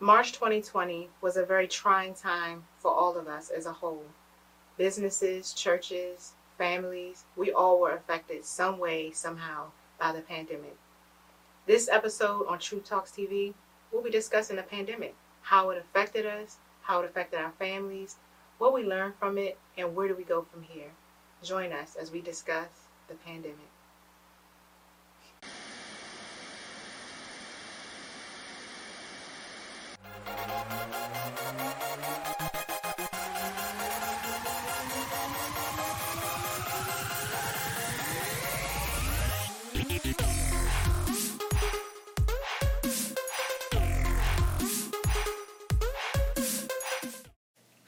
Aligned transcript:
March 0.00 0.32
2020 0.32 1.08
was 1.22 1.38
a 1.38 1.46
very 1.46 1.66
trying 1.66 2.12
time 2.12 2.62
for 2.78 2.92
all 2.92 3.16
of 3.16 3.26
us 3.26 3.48
as 3.48 3.64
a 3.64 3.72
whole. 3.72 4.04
Businesses, 4.76 5.54
churches, 5.54 6.34
families, 6.58 7.24
we 7.34 7.50
all 7.50 7.80
were 7.80 7.92
affected 7.92 8.44
some 8.44 8.78
way, 8.78 9.10
somehow 9.10 9.64
by 9.98 10.12
the 10.12 10.20
pandemic. 10.20 10.76
This 11.66 11.88
episode 11.88 12.46
on 12.46 12.58
Truth 12.58 12.84
Talks 12.84 13.10
TV, 13.10 13.54
we'll 13.90 14.02
be 14.02 14.10
discussing 14.10 14.56
the 14.56 14.62
pandemic, 14.62 15.14
how 15.40 15.70
it 15.70 15.78
affected 15.78 16.26
us, 16.26 16.58
how 16.82 17.00
it 17.00 17.06
affected 17.06 17.40
our 17.40 17.52
families, 17.52 18.16
what 18.58 18.74
we 18.74 18.84
learned 18.84 19.14
from 19.18 19.38
it, 19.38 19.56
and 19.78 19.96
where 19.96 20.08
do 20.08 20.14
we 20.14 20.24
go 20.24 20.42
from 20.42 20.62
here. 20.62 20.90
Join 21.42 21.72
us 21.72 21.96
as 21.96 22.10
we 22.10 22.20
discuss 22.20 22.68
the 23.08 23.14
pandemic. 23.14 23.70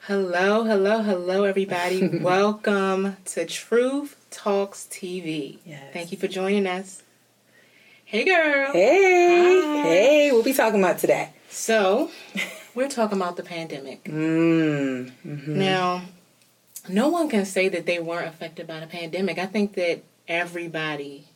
Hello, 0.09 0.63
hello, 0.63 1.03
hello, 1.03 1.43
everybody. 1.43 2.07
Welcome 2.21 3.17
to 3.25 3.45
Truth 3.45 4.15
Talks 4.31 4.87
TV. 4.89 5.59
Yes. 5.65 5.83
Thank 5.93 6.11
you 6.11 6.17
for 6.17 6.27
joining 6.27 6.65
us. 6.65 7.03
Hey, 8.05 8.25
girl. 8.25 8.71
Hey, 8.73 9.61
Hi. 9.61 9.81
hey, 9.83 10.31
we'll 10.31 10.41
be 10.41 10.53
talking 10.53 10.79
about 10.83 10.97
today. 10.97 11.29
So, 11.49 12.11
we're 12.75 12.87
talking 12.89 13.17
about 13.17 13.35
the 13.37 13.43
pandemic. 13.43 14.03
Mm. 14.09 15.47
Now, 15.47 16.01
no 16.87 17.09
one 17.09 17.29
can 17.29 17.45
say 17.45 17.69
that 17.69 17.85
they 17.85 17.99
weren't 17.99 18.27
affected 18.27 18.67
by 18.67 18.79
the 18.79 18.87
pandemic. 18.87 19.37
I 19.37 19.45
think 19.45 19.73
that 19.75 20.03
everybody 20.27 21.27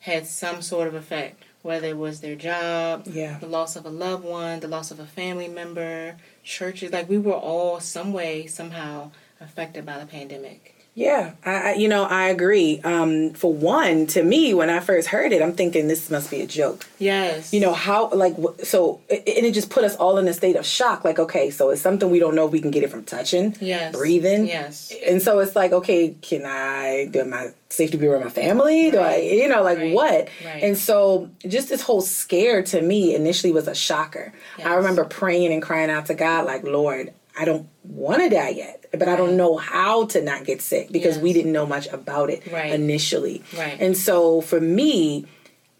had 0.00 0.26
some 0.26 0.60
sort 0.62 0.86
of 0.88 0.94
effect, 0.94 1.42
whether 1.62 1.88
it 1.88 1.96
was 1.96 2.20
their 2.20 2.36
job, 2.36 3.06
Yeah. 3.06 3.38
the 3.38 3.46
loss 3.46 3.76
of 3.76 3.86
a 3.86 3.90
loved 3.90 4.24
one, 4.24 4.60
the 4.60 4.68
loss 4.68 4.90
of 4.90 5.00
a 5.00 5.06
family 5.06 5.48
member, 5.48 6.16
churches. 6.42 6.92
Like 6.92 7.08
we 7.08 7.18
were 7.18 7.32
all 7.32 7.80
some 7.80 8.12
way, 8.12 8.46
somehow 8.46 9.10
affected 9.40 9.84
by 9.86 9.98
the 9.98 10.06
pandemic. 10.06 10.73
Yeah, 10.96 11.32
I, 11.44 11.50
I, 11.54 11.72
you 11.74 11.88
know, 11.88 12.04
I 12.04 12.28
agree. 12.28 12.80
Um, 12.84 13.30
for 13.34 13.52
one, 13.52 14.06
to 14.08 14.22
me, 14.22 14.54
when 14.54 14.70
I 14.70 14.78
first 14.78 15.08
heard 15.08 15.32
it, 15.32 15.42
I'm 15.42 15.52
thinking 15.54 15.88
this 15.88 16.08
must 16.08 16.30
be 16.30 16.40
a 16.40 16.46
joke. 16.46 16.86
Yes. 17.00 17.52
You 17.52 17.58
know 17.58 17.72
how, 17.72 18.10
like, 18.10 18.36
so, 18.62 19.00
and 19.10 19.20
it 19.26 19.54
just 19.54 19.70
put 19.70 19.82
us 19.82 19.96
all 19.96 20.18
in 20.18 20.28
a 20.28 20.32
state 20.32 20.54
of 20.54 20.64
shock. 20.64 21.04
Like, 21.04 21.18
okay, 21.18 21.50
so 21.50 21.70
it's 21.70 21.82
something 21.82 22.10
we 22.10 22.20
don't 22.20 22.36
know 22.36 22.46
if 22.46 22.52
we 22.52 22.60
can 22.60 22.70
get 22.70 22.84
it 22.84 22.90
from 22.90 23.02
touching, 23.02 23.56
Yes. 23.60 23.92
breathing, 23.92 24.46
Yes. 24.46 24.92
and 25.04 25.20
so 25.20 25.40
it's 25.40 25.56
like, 25.56 25.72
okay, 25.72 26.14
can 26.22 26.44
I 26.46 27.08
do 27.10 27.24
my 27.24 27.48
safety 27.70 27.96
be 27.98 28.06
around 28.06 28.22
my 28.22 28.30
family? 28.30 28.92
Do 28.92 28.98
I, 28.98 29.16
you 29.16 29.48
know, 29.48 29.64
like 29.64 29.78
Right. 29.78 29.92
what? 29.94 30.28
Right. 30.44 30.62
And 30.62 30.78
so 30.78 31.28
just 31.48 31.68
this 31.70 31.82
whole 31.82 32.02
scare 32.02 32.62
to 32.62 32.80
me 32.80 33.16
initially 33.16 33.52
was 33.52 33.66
a 33.66 33.74
shocker. 33.74 34.32
Yes. 34.58 34.68
I 34.68 34.74
remember 34.74 35.04
praying 35.04 35.52
and 35.52 35.60
crying 35.60 35.90
out 35.90 36.06
to 36.06 36.14
God, 36.14 36.46
like, 36.46 36.62
Lord, 36.62 37.12
I 37.38 37.44
don't 37.44 37.68
want 37.82 38.22
to 38.22 38.28
die 38.28 38.50
yet, 38.50 38.84
but 38.92 39.08
I 39.08 39.16
don't 39.16 39.36
know 39.36 39.56
how 39.56 40.06
to 40.06 40.22
not 40.22 40.44
get 40.44 40.62
sick 40.62 40.92
because 40.92 41.18
we 41.18 41.32
didn't 41.32 41.52
know 41.52 41.66
much 41.66 41.88
about 41.88 42.30
it 42.30 42.46
Right. 42.50 42.72
initially. 42.72 43.42
Right. 43.56 43.76
And 43.80 43.96
so 43.96 44.40
for 44.40 44.60
me, 44.60 45.26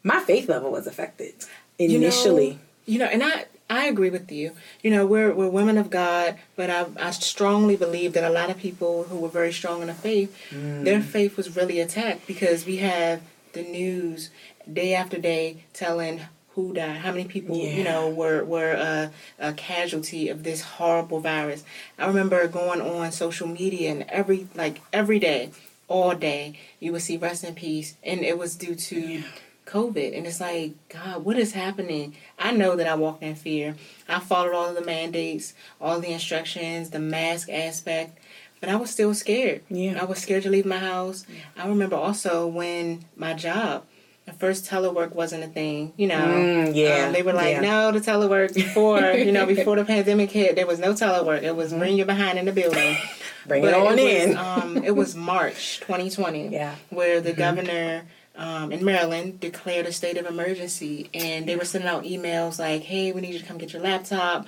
my 0.02 0.20
faith 0.20 0.48
level 0.48 0.70
was 0.72 0.86
affected 0.86 1.34
You 1.78 1.88
know- 1.88 1.94
initially. 1.96 2.58
You 2.86 2.98
know, 2.98 3.06
and 3.06 3.22
I 3.22 3.46
I 3.70 3.86
agree 3.86 4.11
with 4.11 4.30
you. 4.30 4.52
You 4.83 4.91
know, 4.91 5.06
we're 5.06 5.33
we're 5.33 5.48
women 5.48 5.78
of 5.78 5.88
God, 5.88 6.36
but 6.55 6.69
I 6.70 6.84
I 7.00 7.12
strongly 7.12 7.77
believe 7.77 8.12
that 8.12 8.24
a 8.24 8.29
lot 8.30 8.50
of 8.50 8.58
people 8.58 9.05
who 9.05 9.17
were 9.18 9.30
very 9.40 9.52
strong 9.55 9.80
in 9.80 9.86
the 9.86 9.95
faith, 9.95 10.36
mm. 10.50 10.84
their 10.84 11.00
faith 11.00 11.36
was 11.39 11.56
really 11.56 11.80
attacked 11.80 12.27
because 12.27 12.67
we 12.67 12.77
have 12.79 13.23
the 13.55 13.62
news 13.62 14.30
day 14.70 14.95
after 14.95 15.17
day 15.18 15.64
telling 15.73 16.20
who 16.55 16.73
died, 16.73 16.98
how 16.98 17.11
many 17.11 17.25
people 17.25 17.57
you 17.57 17.83
know 17.83 18.09
were 18.09 18.45
were 18.45 18.75
uh, 18.77 19.09
a 19.39 19.53
casualty 19.53 20.29
of 20.29 20.45
this 20.45 20.63
horrible 20.63 21.20
virus. 21.20 21.65
I 21.98 22.07
remember 22.07 22.47
going 22.47 22.81
on 22.81 23.11
social 23.13 23.48
media 23.48 23.91
and 23.91 24.03
every 24.09 24.47
like 24.55 24.81
every 24.92 25.19
day, 25.19 25.51
all 25.89 26.15
day, 26.15 26.59
you 26.81 26.92
would 26.92 27.03
see 27.03 27.17
rest 27.17 27.45
in 27.45 27.55
peace, 27.55 27.97
and 28.03 28.20
it 28.20 28.39
was 28.39 28.55
due 28.55 28.75
to 28.75 29.23
COVID. 29.67 30.17
And 30.17 30.27
it's 30.27 30.41
like, 30.41 30.73
God, 30.89 31.25
what 31.25 31.39
is 31.39 31.53
happening? 31.53 32.15
I 32.39 32.53
know 32.53 32.77
that 32.77 32.86
I 32.86 32.95
walked 32.95 33.23
in 33.23 33.35
fear. 33.35 33.75
I 34.09 34.21
followed 34.21 34.55
all 34.55 34.69
of 34.69 34.75
the 34.75 34.85
mandates, 34.85 35.55
all 35.81 36.01
the 36.01 36.13
instructions, 36.13 36.91
the 36.91 36.98
mask 36.98 37.48
aspect, 37.51 38.19
but 38.61 38.69
I 38.69 38.77
was 38.77 38.91
still 38.91 39.15
scared. 39.15 39.63
Yeah. 39.69 40.01
I 40.01 40.05
was 40.05 40.21
scared 40.21 40.45
to 40.45 40.51
leave 40.51 40.67
my 40.67 40.79
house. 40.79 41.27
I 41.57 41.67
remember 41.67 41.97
also 41.97 42.47
when 42.47 43.05
my 43.17 43.35
job, 43.35 43.85
at 44.27 44.39
first 44.40 44.64
telework 44.64 45.14
wasn't 45.14 45.45
a 45.45 45.48
thing, 45.48 45.92
you 45.96 46.07
know. 46.07 46.17
Mm, 46.17 46.74
yeah, 46.74 47.07
Um, 47.07 47.12
they 47.12 47.23
were 47.23 47.33
like, 47.35 47.57
yeah. 47.57 47.61
no, 47.61 47.92
the 47.92 48.01
telework 48.01 48.55
before, 48.55 49.01
you 49.12 49.33
know, 49.33 49.45
before 49.57 49.77
the 49.77 49.85
pandemic 49.85 50.30
hit, 50.30 50.57
there 50.57 50.67
was 50.67 50.79
no 50.79 50.92
telework. 50.95 51.42
It 51.42 51.55
was 51.55 51.73
bring 51.73 51.96
your 51.96 52.07
behind 52.07 52.39
in 52.39 52.45
the 52.46 52.52
building. 52.52 52.96
Bring 53.46 53.61
But 53.61 53.74
it 53.74 53.77
on 53.77 53.85
was, 53.85 53.98
in. 54.01 54.36
um, 54.39 54.77
it 54.83 54.92
was 54.96 55.14
March 55.14 55.80
2020 55.80 56.48
Yeah. 56.48 56.74
where 56.89 57.20
the 57.20 57.35
governor 57.35 58.05
um, 58.36 58.73
in 58.73 58.83
Maryland 58.83 59.39
declared 59.39 59.85
a 59.85 59.92
state 59.92 60.17
of 60.17 60.24
emergency, 60.24 61.11
and 61.12 61.46
they 61.46 61.55
were 61.55 61.67
sending 61.67 61.89
out 61.91 62.05
emails 62.05 62.58
like, 62.58 62.83
"Hey, 62.85 63.12
we 63.12 63.20
need 63.20 63.35
you 63.35 63.39
to 63.41 63.45
come 63.45 63.58
get 63.58 63.74
your 63.74 63.83
laptop. 63.83 64.46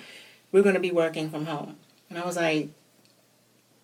We're 0.51 0.63
going 0.63 0.75
to 0.77 0.81
be 0.81 0.93
working 0.93 1.29
from 1.29 1.45
home." 1.45 1.77
And 2.09 2.19
I 2.19 2.25
was 2.25 2.37
like, 2.37 2.71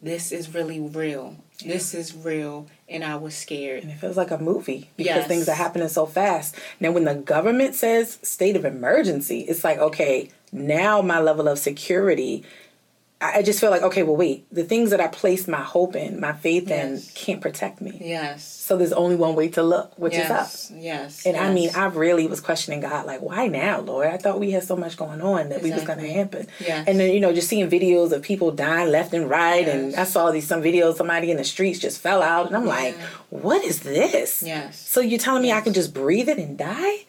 "This 0.02 0.32
is 0.32 0.52
really 0.54 0.80
real. 0.80 1.36
This 1.64 1.94
is 1.94 2.14
real," 2.14 2.66
and 2.88 3.04
I 3.04 3.16
was 3.16 3.34
scared. 3.34 3.84
And 3.84 3.92
it 3.92 3.98
feels 3.98 4.16
like 4.16 4.30
a 4.32 4.38
movie 4.38 4.90
because 4.96 5.16
Yes. 5.16 5.28
things 5.28 5.48
are 5.48 5.54
happening 5.54 5.88
so 5.88 6.06
fast. 6.06 6.56
Now, 6.80 6.90
when 6.90 7.04
the 7.04 7.14
government 7.14 7.74
says 7.76 8.18
state 8.22 8.56
of 8.56 8.64
emergency, 8.64 9.41
it's 9.42 9.62
like, 9.62 9.78
okay, 9.78 10.28
now 10.50 11.00
my 11.02 11.20
level 11.20 11.46
of 11.48 11.58
security, 11.58 12.42
I 13.22 13.43
just 13.43 13.60
feel 13.60 13.71
like, 13.71 13.83
okay, 13.83 14.03
well, 14.03 14.16
wait, 14.16 14.53
the 14.53 14.65
things 14.65 14.91
that 14.91 15.00
I 15.00 15.06
placed 15.06 15.47
my 15.47 15.62
hope 15.62 15.94
in, 15.94 16.19
my 16.21 16.33
faith 16.33 16.71
in, 16.71 17.00
can't 17.15 17.41
protect 17.41 17.81
me. 17.81 17.97
Yes. 18.00 18.44
So 18.44 18.77
there's 18.77 18.93
only 18.93 19.16
one 19.16 19.34
way 19.34 19.49
to 19.50 19.62
look, 19.62 19.97
which 19.99 20.15
is 20.15 20.28
up. 20.28 20.47
yes. 20.47 20.72
Yes. 20.75 21.27
And 21.27 21.37
I 21.37 21.53
mean, 21.53 21.71
I 21.77 21.87
really 21.87 22.27
was 22.27 22.41
questioning 22.41 22.81
God, 22.81 23.06
like, 23.06 23.21
why 23.21 23.47
now, 23.47 23.81
Lord? 23.81 24.09
I 24.09 24.16
thought 24.16 24.41
we 24.41 24.50
had 24.50 24.65
so 24.65 24.77
much 24.77 24.97
going 24.97 25.21
on 25.21 25.50
that 25.50 25.62
we 25.62 25.71
was 25.72 25.84
going 25.84 26.00
to 26.00 26.12
happen. 26.12 26.47
Yes. 26.59 26.88
And 26.88 26.99
then, 26.99 27.12
you 27.12 27.21
know, 27.21 27.33
just 27.33 27.49
seeing 27.49 27.71
videos 27.71 28.12
of 28.12 28.22
people 28.22 28.50
dying 28.50 28.91
left 28.91 29.15
and 29.15 29.31
right. 29.31 29.69
And 29.69 29.94
I 29.94 30.04
saw 30.04 30.31
these 30.31 30.47
some 30.47 30.62
videos, 30.62 30.97
somebody 30.97 31.31
in 31.31 31.37
the 31.37 31.44
streets 31.44 31.78
just 31.78 32.00
fell 32.00 32.22
out. 32.22 32.47
And 32.49 32.56
I'm 32.56 32.66
like, 32.66 32.97
what 33.31 33.65
is 33.65 33.81
this? 33.81 34.43
Yes. 34.43 34.78
So 34.78 35.00
you're 35.00 35.19
telling 35.19 35.43
me 35.43 35.53
I 35.53 35.60
can 35.60 35.72
just 35.72 35.94
breathe 35.94 36.28
it 36.28 36.39
and 36.39 36.59
die? 36.59 37.06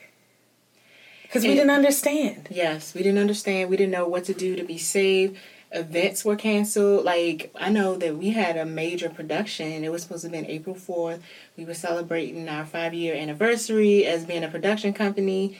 Because 1.23 1.47
we 1.47 1.55
didn't 1.55 1.71
understand. 1.71 2.47
Yes, 2.51 2.93
we 2.93 3.01
didn't 3.01 3.17
understand. 3.17 3.67
We 3.71 3.75
didn't 3.75 3.91
know 3.91 4.07
what 4.07 4.25
to 4.25 4.35
do 4.35 4.55
to 4.55 4.63
be 4.63 4.77
safe. 4.77 5.31
Events 5.73 6.23
were 6.23 6.35
canceled. 6.35 7.03
Like 7.03 7.51
I 7.55 7.69
know 7.69 7.95
that 7.95 8.15
we 8.17 8.29
had 8.29 8.57
a 8.57 8.65
major 8.65 9.09
production. 9.09 9.83
It 9.83 9.91
was 9.91 10.03
supposed 10.03 10.23
to 10.23 10.29
be 10.29 10.37
on 10.37 10.45
April 10.45 10.75
fourth. 10.75 11.21
We 11.57 11.65
were 11.65 11.73
celebrating 11.73 12.47
our 12.47 12.65
five 12.65 12.93
year 12.93 13.15
anniversary 13.15 14.05
as 14.05 14.25
being 14.25 14.43
a 14.43 14.47
production 14.47 14.93
company. 14.93 15.59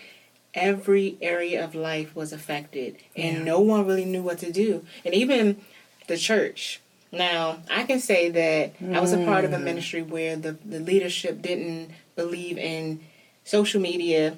Every 0.53 1.18
area 1.19 1.63
of 1.63 1.73
life 1.73 2.16
was 2.16 2.31
affected, 2.31 2.97
and 3.16 3.38
Yeah. 3.38 3.44
no 3.44 3.59
one 3.59 3.88
really 3.88 4.06
knew 4.06 4.22
what 4.22 4.38
to 4.40 4.52
do. 4.52 4.85
And 5.03 5.16
even 5.16 5.57
the 6.07 6.18
church. 6.18 6.79
Now 7.12 7.57
I 7.69 7.84
can 7.84 8.00
say 8.00 8.29
that 8.29 8.73
I 8.96 9.00
was 9.00 9.13
a 9.13 9.23
part 9.25 9.46
of 9.46 9.53
a 9.53 9.57
mm. 9.57 9.63
ministry 9.63 10.02
where 10.02 10.35
the 10.35 10.57
the 10.66 10.79
leadership 10.79 11.41
didn't 11.41 11.90
believe 12.16 12.57
in 12.57 13.00
social 13.44 13.81
media. 13.81 14.35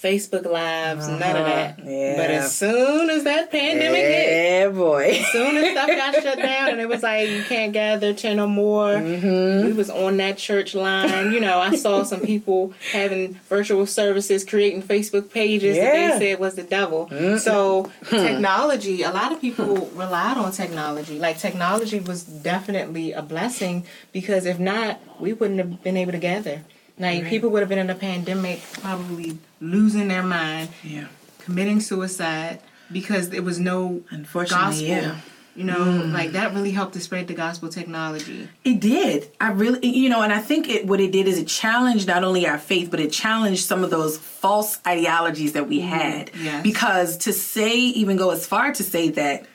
Facebook 0.00 0.44
Lives, 0.46 1.08
none 1.08 1.20
of 1.36 1.44
that. 1.46 1.78
Uh-huh. 1.80 1.90
Yeah. 1.90 2.16
But 2.16 2.30
as 2.30 2.56
soon 2.56 3.10
as 3.10 3.24
that 3.24 3.50
pandemic 3.50 4.00
hit, 4.00 4.62
Yeah, 4.62 4.68
boy. 4.68 5.18
as 5.20 5.26
soon 5.32 5.56
as 5.56 5.72
stuff 5.72 5.88
got 5.88 6.14
shut 6.22 6.38
down 6.38 6.68
and 6.70 6.80
it 6.80 6.88
was 6.88 7.02
like 7.02 7.28
you 7.28 7.42
can't 7.42 7.72
gather 7.72 8.12
ten 8.14 8.38
or 8.38 8.46
more, 8.46 8.88
Mm-hmm. 8.90 9.66
we 9.66 9.72
was 9.72 9.90
on 9.90 10.16
that 10.18 10.38
church 10.38 10.74
line. 10.74 11.32
You 11.32 11.40
know, 11.40 11.58
I 11.58 11.74
saw 11.76 12.02
some 12.04 12.20
people 12.20 12.72
having 12.92 13.34
virtual 13.48 13.86
services, 13.86 14.44
creating 14.44 14.82
Facebook 14.82 15.30
pages 15.32 15.76
that 15.76 15.92
they 15.92 16.18
said 16.30 16.38
was 16.40 16.54
the 16.54 16.62
devil. 16.62 17.08
So 17.38 17.90
technology, 18.08 19.02
a 19.02 19.10
lot 19.10 19.32
of 19.32 19.40
people 19.40 19.86
relied 19.94 20.36
on 20.36 20.52
technology. 20.52 21.18
Like 21.18 21.38
technology 21.38 22.00
was 22.00 22.22
definitely 22.24 23.12
a 23.12 23.22
blessing 23.22 23.84
because 24.12 24.46
if 24.46 24.58
not, 24.58 25.00
we 25.20 25.32
wouldn't 25.32 25.58
have 25.58 25.82
been 25.82 25.96
able 25.96 26.12
to 26.12 26.18
gather. 26.18 26.62
Like 26.98 27.26
people 27.26 27.50
would 27.50 27.60
have 27.60 27.68
been 27.68 27.78
in 27.78 27.90
a 27.90 27.94
pandemic, 27.94 28.60
probably 28.72 29.38
losing 29.60 30.08
their 30.08 30.22
mind, 30.22 30.70
Yeah. 30.82 31.06
committing 31.38 31.80
suicide 31.80 32.60
because 32.90 33.30
there 33.30 33.42
was 33.42 33.58
no 33.58 34.02
Unfortunately, 34.10 34.66
gospel. 34.66 34.86
yeah. 34.86 35.16
You 35.54 35.64
know, 35.64 35.78
mm. 35.78 36.12
like 36.12 36.32
that 36.32 36.54
really 36.54 36.70
helped 36.70 36.92
to 36.94 37.00
spread 37.00 37.26
the 37.26 37.34
gospel 37.34 37.68
technology. 37.68 38.48
It 38.62 38.78
did. 38.78 39.28
I 39.40 39.50
really, 39.50 39.84
you 39.88 40.08
know, 40.08 40.22
and 40.22 40.32
I 40.32 40.38
think 40.38 40.68
it 40.68 40.86
what 40.86 41.00
it 41.00 41.10
did 41.10 41.26
is 41.26 41.36
it 41.36 41.48
challenged 41.48 42.06
not 42.06 42.22
only 42.22 42.46
our 42.46 42.58
faith, 42.58 42.92
but 42.92 43.00
it 43.00 43.10
challenged 43.10 43.64
some 43.64 43.82
of 43.82 43.90
those 43.90 44.18
false 44.18 44.78
ideologies 44.86 45.54
that 45.54 45.66
we 45.66 45.80
mm-hmm. 45.80 45.88
had. 45.88 46.30
Yes. 46.40 46.62
Because 46.62 47.16
to 47.18 47.32
say, 47.32 47.76
even 47.76 48.16
go 48.16 48.30
as 48.30 48.46
far 48.46 48.72
to 48.72 48.84
say 48.84 49.08
that 49.10 49.46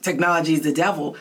technology 0.00 0.54
is 0.54 0.62
the 0.62 0.72
devil, 0.72 1.18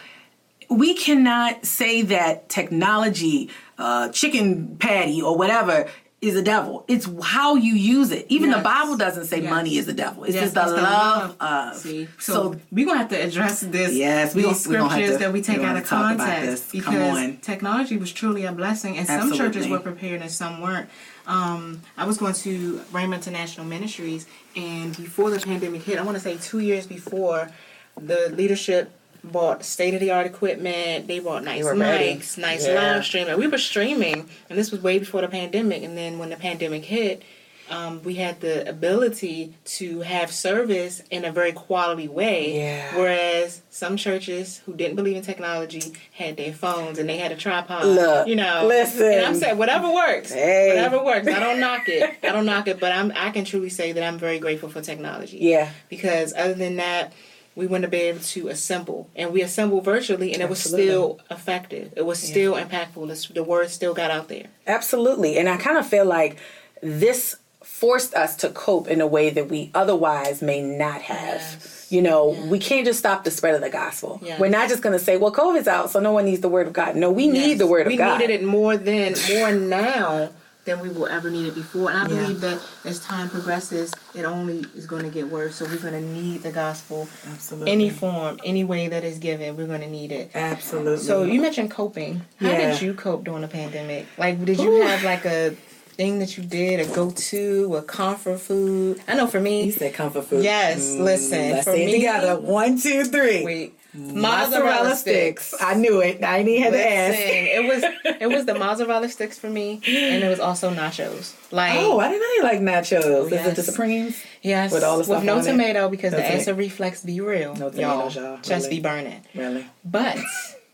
we 0.72 0.94
cannot 0.94 1.66
say 1.66 2.02
that 2.02 2.48
technology, 2.48 3.50
uh, 3.78 4.10
chicken 4.10 4.78
patty 4.78 5.22
or 5.22 5.38
whatever 5.38 5.90
is 6.22 6.36
a 6.36 6.42
devil. 6.42 6.86
It's 6.88 7.10
how 7.24 7.56
you 7.56 7.74
use 7.74 8.12
it. 8.12 8.28
Even 8.30 8.52
yes. 8.52 8.60
the 8.60 8.64
Bible 8.64 8.96
doesn't 8.96 9.26
say 9.26 9.42
yes. 9.42 9.50
money 9.50 9.76
is 9.76 9.88
a 9.88 9.94
devil. 9.94 10.24
It's 10.24 10.36
yes, 10.36 10.44
just 10.44 10.54
the, 10.54 10.62
it's 10.62 10.72
the 10.72 10.78
love, 10.78 11.36
love, 11.42 11.74
of. 11.74 11.78
See, 11.78 12.08
so, 12.20 12.34
so 12.34 12.60
we're 12.72 12.86
gonna 12.86 13.00
have 13.00 13.10
to 13.10 13.22
address 13.22 13.62
this. 13.62 13.94
Yes, 13.94 14.34
we 14.34 14.44
these 14.44 14.64
scriptures 14.64 15.14
to, 15.14 15.18
that 15.18 15.34
we 15.34 15.42
take 15.42 15.60
out 15.60 15.76
of 15.76 15.86
context 15.86 16.72
because 16.72 17.38
technology 17.42 17.98
was 17.98 18.14
truly 18.14 18.46
a 18.46 18.54
blessing, 18.54 18.98
and 18.98 19.10
Absolutely. 19.10 19.38
some 19.38 19.52
churches 19.52 19.68
were 19.68 19.80
prepared 19.80 20.22
and 20.22 20.32
some 20.32 20.62
weren't. 20.62 20.90
Um, 21.28 21.82
I 21.98 22.06
was 22.06 22.18
going 22.18 22.34
to 22.34 22.82
Rainbow 22.94 23.16
International 23.16 23.66
Ministries, 23.66 24.26
and 24.56 24.96
before 24.96 25.32
the 25.32 25.40
pandemic 25.40 25.82
hit, 25.82 26.00
I 26.00 26.04
want 26.04 26.16
to 26.16 26.24
say 26.24 26.38
two 26.38 26.60
years 26.60 26.88
before, 26.88 27.50
the 27.98 28.30
leadership 28.30 28.92
bought 29.24 29.64
state 29.64 29.94
of 29.94 30.00
the 30.00 30.12
art 30.12 30.26
equipment. 30.26 31.08
They 31.08 31.20
bought 31.20 31.44
nice 31.44 31.66
mics, 31.66 32.38
nice 32.38 32.68
yeah. 32.68 32.94
live 32.94 33.06
streaming. 33.06 33.38
We 33.38 33.48
were 33.48 33.58
streaming, 33.58 34.30
and 34.50 34.58
this 34.58 34.72
was 34.72 34.82
way 34.82 35.00
before 35.00 35.22
the 35.22 35.28
pandemic. 35.28 35.84
And 35.84 35.98
then 35.98 36.20
when 36.20 36.30
the 36.30 36.38
pandemic 36.38 36.86
hit, 36.86 37.24
um, 37.72 38.04
we 38.04 38.16
had 38.16 38.42
the 38.42 38.68
ability 38.68 39.54
to 39.64 40.02
have 40.02 40.32
service 40.32 41.02
in 41.10 41.24
a 41.24 41.32
very 41.32 41.54
quality 41.54 42.08
way. 42.08 42.58
Yeah. 42.58 42.98
Whereas 42.98 43.62
some 43.70 43.96
churches 43.96 44.58
who 44.66 44.74
didn't 44.74 44.98
believe 44.98 45.16
in 45.16 45.24
technology 45.24 45.94
had 46.12 46.36
their 46.36 46.52
phones 46.52 47.00
and 47.00 47.08
they 47.08 47.18
had 47.18 47.32
a 47.32 47.38
tripod. 47.38 47.86
Look, 47.86 48.28
you 48.28 48.36
know, 48.36 48.66
listen. 48.68 49.06
And 49.06 49.26
I'm 49.26 49.36
saying 49.36 49.58
whatever 49.58 49.90
works, 49.90 50.34
hey. 50.34 50.70
whatever 50.70 51.04
works. 51.04 51.28
I 51.28 51.40
don't 51.40 51.62
knock 51.62 51.88
it. 51.88 52.18
I 52.24 52.32
don't 52.34 52.46
knock 52.46 52.68
it, 52.68 52.80
but 52.80 52.92
I'm 52.92 53.14
I 53.16 53.32
can 53.32 53.46
truly 53.46 53.70
say 53.70 53.94
that 53.94 54.04
I'm 54.04 54.18
very 54.18 54.40
grateful 54.40 54.68
for 54.68 54.82
technology. 54.82 55.38
Yeah. 55.40 55.70
Because 55.88 56.34
other 56.36 56.54
than 56.54 56.76
that 56.76 57.14
we 57.56 57.66
wouldn't 57.66 57.84
have 57.84 57.92
been 57.92 58.16
able 58.16 58.24
to 58.24 58.48
assemble. 58.48 59.10
And 59.16 59.32
we 59.32 59.42
assembled 59.42 59.84
virtually, 59.84 60.34
and 60.34 60.42
it 60.42 60.50
Absolutely. 60.50 60.88
was 60.88 60.92
still 60.92 61.20
effective. 61.30 61.94
It 61.96 62.06
was 62.06 62.24
yeah. 62.24 62.32
still 62.32 62.56
impactful. 62.56 63.34
The 63.34 63.44
word 63.44 63.70
still 63.70 63.94
got 63.94 64.12
out 64.12 64.30
there. 64.30 64.48
Absolutely. 64.68 65.38
And 65.38 65.50
I 65.50 65.58
kind 65.58 65.78
of 65.78 65.86
feel 65.86 66.06
like 66.06 66.38
this 66.82 67.36
forced 67.64 68.14
us 68.14 68.36
to 68.38 68.50
cope 68.50 68.88
in 68.88 69.02
a 69.02 69.08
way 69.08 69.30
that 69.30 69.50
we 69.50 69.72
otherwise 69.74 70.42
may 70.42 70.62
not 70.62 71.02
have. 71.02 71.42
Yes. 71.42 71.88
You 71.90 72.02
know, 72.02 72.32
yes. 72.32 72.46
we 72.46 72.60
can't 72.60 72.86
just 72.86 73.00
stop 73.00 73.24
the 73.24 73.32
spread 73.32 73.54
of 73.54 73.62
the 73.62 73.70
gospel. 73.70 74.20
Yes. 74.24 74.40
We're 74.40 74.50
not 74.50 74.70
just 74.70 74.82
going 74.82 74.98
to 74.98 75.04
say, 75.04 75.18
"Well, 75.18 75.32
COVID's 75.32 75.68
out, 75.68 75.90
so 75.90 76.00
no 76.00 76.14
one 76.14 76.26
needs 76.26 76.42
the 76.42 76.48
word 76.48 76.68
of 76.68 76.74
God." 76.74 76.96
No, 76.96 77.12
we 77.12 77.28
need 77.28 77.58
the 77.58 77.68
word 77.68 77.82
of 77.82 77.88
we 77.88 77.98
God. 77.98 78.20
We 78.20 78.28
needed 78.28 78.42
it 78.42 78.46
more 78.46 78.78
than 78.78 79.16
more 79.30 79.52
now 79.52 80.30
than 80.66 80.80
we 80.80 80.90
will 80.90 81.08
ever 81.08 81.30
need 81.30 81.48
it 81.48 81.56
before. 81.56 81.90
And 81.90 82.00
I 82.00 82.02
yeah. 82.02 82.22
believe 82.22 82.42
that 82.42 82.62
as 82.86 83.00
time 83.00 83.30
progresses, 83.30 83.94
it 84.14 84.26
only 84.26 84.66
is 84.76 84.86
going 84.86 85.04
to 85.04 85.10
get 85.10 85.30
worse. 85.30 85.56
So 85.56 85.66
we're 85.66 85.78
going 85.78 85.94
to 85.94 86.02
need 86.02 86.44
the 86.44 86.52
gospel, 86.52 87.08
absolutely, 87.32 87.72
any 87.72 87.90
form, 87.90 88.40
any 88.44 88.64
way 88.64 88.88
that 88.88 89.04
is 89.04 89.18
given. 89.18 89.56
We're 89.58 89.68
going 89.68 89.82
to 89.82 89.90
need 89.90 90.12
it, 90.12 90.32
absolutely. 90.36 91.04
So 91.04 91.24
you 91.24 91.42
mentioned 91.42 91.72
coping. 91.72 92.22
How 92.40 92.50
yeah. 92.50 92.72
did 92.72 92.82
you 92.82 92.94
cope 92.94 93.24
during 93.24 93.42
the 93.42 93.48
pandemic? 93.48 94.08
Like, 94.18 94.44
did 94.46 94.60
you 94.60 94.72
Ooh. 94.72 94.82
have 94.82 95.04
like 95.04 95.26
a 95.26 95.52
thing 95.96 96.20
that 96.20 96.38
you 96.38 96.44
did, 96.44 96.80
a 96.80 96.94
go 96.94 97.12
to, 97.12 97.76
a 97.76 97.82
comfort 97.82 98.40
food? 98.40 99.02
I 99.08 99.16
know 99.16 99.28
for 99.28 99.40
me, 99.40 99.66
you 99.66 99.72
said 99.72 99.94
comfort 99.94 100.26
food. 100.26 100.44
Yes, 100.44 100.80
mm, 100.82 101.04
listen. 101.04 101.52
Let's 101.52 101.64
for 101.66 101.74
say 101.74 101.86
me, 101.88 101.92
together. 101.94 102.40
One, 102.40 102.80
two, 102.80 103.04
three. 103.06 103.44
Wait 103.44 103.78
mozzarella, 103.94 104.96
sticks. 104.96 105.48
sticks. 105.48 105.64
I 105.64 105.74
knew 105.76 106.02
it. 106.02 106.24
I 106.24 106.44
didn't 106.44 106.64
have 106.64 106.74
to 106.74 106.90
ask. 106.92 107.18
It 107.18 107.68
was 107.68 108.16
it 108.22 108.28
was 108.28 108.46
the 108.46 108.56
mozzarella 108.56 109.10
sticks 109.10 109.38
for 109.38 109.50
me, 109.50 109.82
and 109.86 110.24
it 110.24 110.30
was 110.30 110.40
also 110.40 110.74
nachos. 110.74 111.34
Like 111.52 111.78
oh, 111.78 112.00
I 112.00 112.10
didn't 112.10 112.22
know 112.22 112.34
you 112.36 112.44
like 112.44 112.60
nachos. 112.60 113.32
Yes. 113.32 113.46
Is 113.46 113.52
it 113.52 113.56
the 113.56 113.64
Supremes? 113.64 114.24
Yes, 114.42 114.72
with 114.72 114.84
all 114.84 114.98
the 114.98 115.04
stuff 115.04 115.18
with 115.18 115.26
no 115.26 115.42
tomato 115.42 115.88
it? 115.88 115.92
because 115.92 116.12
the 116.12 116.26
acid 116.26 116.58
reflex 116.58 117.04
be 117.04 117.20
real. 117.22 117.56
No 117.56 117.70
tomatoes, 117.70 118.16
y'all. 118.16 118.24
y'all. 118.24 118.38
Just 118.38 118.66
really? 118.66 118.78
be 118.78 118.82
burning. 118.82 119.22
Really, 119.36 119.66
but 119.84 120.18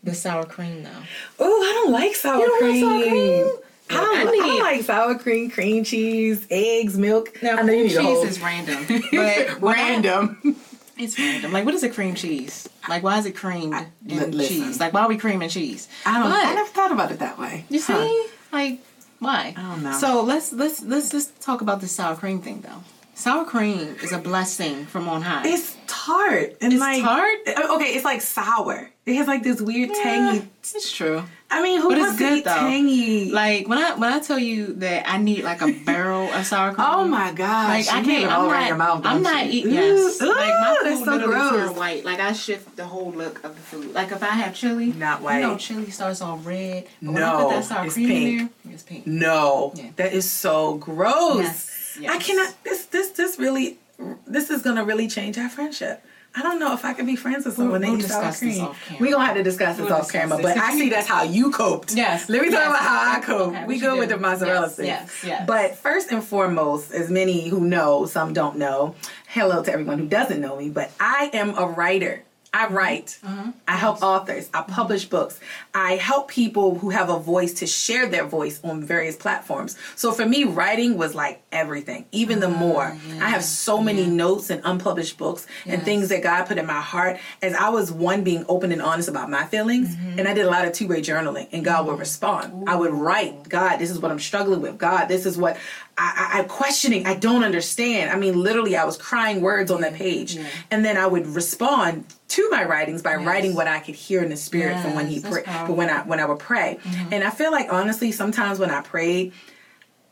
the 0.02 0.14
sour 0.14 0.44
cream 0.44 0.84
though. 0.84 0.90
Oh, 1.38 1.62
I 1.62 1.72
don't 1.72 1.92
like 1.92 2.14
sour 2.14 2.40
you 2.40 2.56
cream. 2.58 2.84
Like 2.84 3.04
sour 3.04 3.10
cream? 3.10 3.50
I 3.90 3.94
don't, 3.94 4.16
I, 4.18 4.24
need, 4.24 4.42
I 4.42 4.46
don't 4.46 4.60
like 4.60 4.82
sour 4.82 5.18
cream, 5.18 5.50
cream 5.50 5.82
cheese, 5.82 6.46
eggs, 6.50 6.98
milk. 6.98 7.42
Now, 7.42 7.62
cream 7.62 7.88
cheese 7.88 8.22
is 8.28 8.40
random, 8.40 8.84
but 9.12 9.62
random. 9.62 10.56
It's 10.98 11.18
random. 11.18 11.52
Like, 11.52 11.64
what 11.64 11.74
is 11.74 11.82
a 11.82 11.88
cream 11.88 12.14
cheese? 12.14 12.68
Like, 12.88 13.02
why 13.02 13.18
is 13.18 13.26
it 13.26 13.36
creamed 13.36 13.74
I, 13.74 13.86
in 14.06 14.32
listen, 14.32 14.64
cheese? 14.64 14.80
Like, 14.80 14.92
why 14.92 15.02
are 15.02 15.08
we 15.08 15.16
creaming 15.16 15.48
cheese? 15.48 15.88
I 16.04 16.18
don't. 16.18 16.30
But, 16.30 16.46
I 16.46 16.54
never 16.54 16.68
thought 16.68 16.92
about 16.92 17.12
it 17.12 17.20
that 17.20 17.38
way. 17.38 17.64
You 17.68 17.78
see, 17.78 17.92
huh. 17.92 18.28
like, 18.52 18.80
why? 19.18 19.54
I 19.56 19.62
don't 19.62 19.82
know. 19.82 19.92
So 19.92 20.22
let's 20.22 20.52
let's 20.52 20.82
let's 20.82 21.10
just 21.10 21.40
talk 21.40 21.60
about 21.60 21.80
the 21.80 21.88
sour 21.88 22.16
cream 22.16 22.40
thing, 22.40 22.62
though. 22.62 22.82
Sour 23.14 23.44
cream 23.44 23.96
is 24.02 24.12
a 24.12 24.18
blessing 24.18 24.86
from 24.86 25.08
on 25.08 25.22
high. 25.22 25.42
It's 25.44 25.76
tart 25.88 26.56
and 26.60 26.72
it's 26.72 26.80
like 26.80 27.02
tart. 27.02 27.38
Okay, 27.48 27.94
it's 27.94 28.04
like 28.04 28.22
sour. 28.22 28.90
It 29.08 29.16
has 29.16 29.26
like 29.26 29.42
this 29.42 29.58
weird 29.58 29.88
yeah, 29.88 30.02
tangy. 30.02 30.48
It's 30.60 30.92
true. 30.92 31.24
I 31.50 31.62
mean, 31.62 31.80
who 31.80 31.88
but 31.88 31.98
wants 31.98 32.18
to 32.18 32.34
eat 32.34 32.44
though. 32.44 32.54
tangy? 32.54 33.30
Like 33.30 33.66
when 33.66 33.78
I 33.78 33.94
when 33.94 34.12
I 34.12 34.18
tell 34.18 34.38
you 34.38 34.74
that 34.74 35.08
I 35.08 35.16
need 35.16 35.44
like 35.44 35.62
a 35.62 35.72
barrel 35.86 36.30
of 36.30 36.44
sour 36.44 36.74
cream. 36.74 36.86
Oh 36.86 37.08
my 37.08 37.32
gosh! 37.32 37.86
Like 37.86 37.94
I 37.94 38.04
can't. 38.04 38.30
I'm 38.30 38.48
not. 38.48 38.68
Your 38.68 38.76
mouth, 38.76 39.00
I'm 39.06 39.22
not 39.22 39.46
eating. 39.46 39.72
Yes. 39.72 40.20
Ooh, 40.22 40.28
like 40.28 40.36
my 40.36 40.78
food 40.82 41.04
so 41.06 41.10
literally 41.12 41.50
gross. 41.50 41.76
white. 41.76 42.04
Like 42.04 42.20
I 42.20 42.34
shift 42.34 42.76
the 42.76 42.84
whole 42.84 43.12
look 43.12 43.42
of 43.44 43.54
the 43.54 43.62
food. 43.62 43.94
Like 43.94 44.12
if 44.12 44.22
I 44.22 44.26
have 44.26 44.54
chili, 44.54 44.92
not 44.92 45.22
white. 45.22 45.40
You 45.40 45.46
know, 45.46 45.56
chili 45.56 45.90
starts 45.90 46.20
all 46.20 46.36
red. 46.36 46.86
But 47.00 47.12
no, 47.12 47.14
when 47.14 47.22
I 47.22 47.42
put 47.42 47.50
that 47.50 47.64
sour 47.64 47.88
cream 47.88 48.08
pink. 48.08 48.28
in 48.28 48.50
there, 48.64 48.74
it's 48.74 48.82
pink. 48.82 49.06
No, 49.06 49.72
yeah. 49.74 49.90
that 49.96 50.12
is 50.12 50.30
so 50.30 50.74
gross. 50.74 51.40
Yes. 51.40 51.98
yes. 51.98 52.10
I 52.12 52.18
cannot. 52.18 52.62
This 52.62 52.84
this 52.86 53.08
this 53.12 53.38
really. 53.38 53.78
This 54.26 54.50
is 54.50 54.62
gonna 54.62 54.84
really 54.84 55.08
change 55.08 55.38
our 55.38 55.48
friendship. 55.48 56.04
I 56.38 56.42
don't 56.42 56.60
know 56.60 56.72
if 56.72 56.84
I 56.84 56.92
could 56.92 57.06
be 57.06 57.16
friends 57.16 57.44
with 57.44 57.56
someone 57.56 57.80
we'll, 57.80 57.90
we'll 57.90 57.98
that 57.98 58.04
eats 58.04 58.14
sour 58.14 58.32
cream. 58.32 59.00
We're 59.00 59.10
gonna 59.10 59.24
have 59.24 59.36
to 59.36 59.42
discuss 59.42 59.76
this 59.76 59.86
we'll 59.86 59.94
off 59.96 60.12
camera, 60.12 60.36
this. 60.36 60.46
but 60.46 60.56
I 60.56 60.70
see 60.78 60.88
that's 60.88 61.08
how 61.08 61.24
you 61.24 61.50
coped. 61.50 61.94
Yes. 61.94 62.28
Let 62.28 62.42
me 62.42 62.48
yes. 62.48 62.62
talk 62.62 62.68
about 62.68 62.84
how 62.84 63.16
I 63.16 63.20
cope. 63.20 63.54
Okay, 63.54 63.66
we 63.66 63.80
go 63.80 63.98
with 63.98 64.10
the 64.10 64.18
mozzarella 64.18 64.66
yes, 64.66 64.74
sticks. 64.74 64.86
Yes, 64.86 65.24
yes. 65.24 65.44
But 65.48 65.74
first 65.74 66.12
and 66.12 66.22
foremost, 66.22 66.92
as 66.92 67.10
many 67.10 67.48
who 67.48 67.62
know, 67.62 68.06
some 68.06 68.32
don't 68.32 68.56
know, 68.56 68.94
hello 69.26 69.64
to 69.64 69.72
everyone 69.72 69.98
who 69.98 70.06
doesn't 70.06 70.40
know 70.40 70.56
me, 70.56 70.70
but 70.70 70.92
I 71.00 71.28
am 71.32 71.58
a 71.58 71.66
writer. 71.66 72.22
I 72.52 72.66
write. 72.68 73.18
Uh-huh. 73.22 73.52
I 73.66 73.76
help 73.76 74.02
authors. 74.02 74.48
I 74.54 74.62
publish 74.62 75.04
books. 75.04 75.38
I 75.74 75.96
help 75.96 76.28
people 76.28 76.78
who 76.78 76.90
have 76.90 77.10
a 77.10 77.18
voice 77.18 77.52
to 77.54 77.66
share 77.66 78.08
their 78.08 78.24
voice 78.24 78.58
on 78.64 78.82
various 78.82 79.16
platforms. 79.16 79.76
So 79.96 80.12
for 80.12 80.24
me, 80.24 80.44
writing 80.44 80.96
was 80.96 81.14
like 81.14 81.42
everything, 81.52 82.06
even 82.10 82.40
the 82.40 82.46
ah, 82.46 82.58
more. 82.58 82.96
Yeah. 83.08 83.26
I 83.26 83.28
have 83.28 83.44
so 83.44 83.82
many 83.82 84.02
yeah. 84.02 84.12
notes 84.12 84.48
and 84.48 84.62
unpublished 84.64 85.18
books 85.18 85.46
yes. 85.66 85.74
and 85.74 85.82
things 85.84 86.08
that 86.08 86.22
God 86.22 86.44
put 86.44 86.56
in 86.56 86.66
my 86.66 86.80
heart. 86.80 87.18
As 87.42 87.54
I 87.54 87.68
was 87.68 87.92
one 87.92 88.24
being 88.24 88.46
open 88.48 88.72
and 88.72 88.80
honest 88.80 89.08
about 89.08 89.28
my 89.28 89.44
feelings, 89.44 89.94
mm-hmm. 89.94 90.18
and 90.18 90.26
I 90.26 90.32
did 90.32 90.46
a 90.46 90.50
lot 90.50 90.66
of 90.66 90.72
two 90.72 90.88
way 90.88 91.02
journaling, 91.02 91.48
and 91.52 91.64
God 91.64 91.80
mm-hmm. 91.80 91.90
would 91.90 91.98
respond. 91.98 92.62
Ooh. 92.62 92.64
I 92.66 92.76
would 92.76 92.92
write, 92.92 93.48
God, 93.48 93.76
this 93.76 93.90
is 93.90 93.98
what 93.98 94.10
I'm 94.10 94.18
struggling 94.18 94.62
with. 94.62 94.78
God, 94.78 95.06
this 95.06 95.26
is 95.26 95.36
what 95.36 95.58
I, 95.98 96.30
I, 96.34 96.38
am 96.38 96.48
questioning. 96.48 97.06
I 97.06 97.14
don't 97.14 97.44
understand. 97.44 98.10
I 98.10 98.16
mean, 98.16 98.40
literally, 98.40 98.76
I 98.76 98.84
was 98.84 98.96
crying 98.96 99.40
words 99.42 99.70
on 99.70 99.82
that 99.82 99.94
page, 99.94 100.36
yeah. 100.36 100.46
and 100.70 100.84
then 100.84 100.96
I 100.96 101.06
would 101.06 101.26
respond 101.26 102.06
to 102.38 102.50
my 102.50 102.64
writings 102.64 103.02
by 103.02 103.16
yes. 103.16 103.26
writing 103.26 103.54
what 103.54 103.66
I 103.66 103.80
could 103.80 103.96
hear 103.96 104.22
in 104.22 104.28
the 104.28 104.36
spirit 104.36 104.74
yes, 104.74 104.84
from 104.84 104.94
when 104.94 105.08
he 105.08 105.20
prayed, 105.20 105.44
but 105.44 105.72
when 105.72 105.90
I 105.90 106.02
when 106.02 106.20
I 106.20 106.26
would 106.26 106.38
pray. 106.38 106.78
Mm-hmm. 106.82 107.12
And 107.12 107.24
I 107.24 107.30
feel 107.30 107.50
like 107.50 107.72
honestly, 107.72 108.12
sometimes 108.12 108.58
when 108.58 108.70
I 108.70 108.80
prayed, 108.80 109.32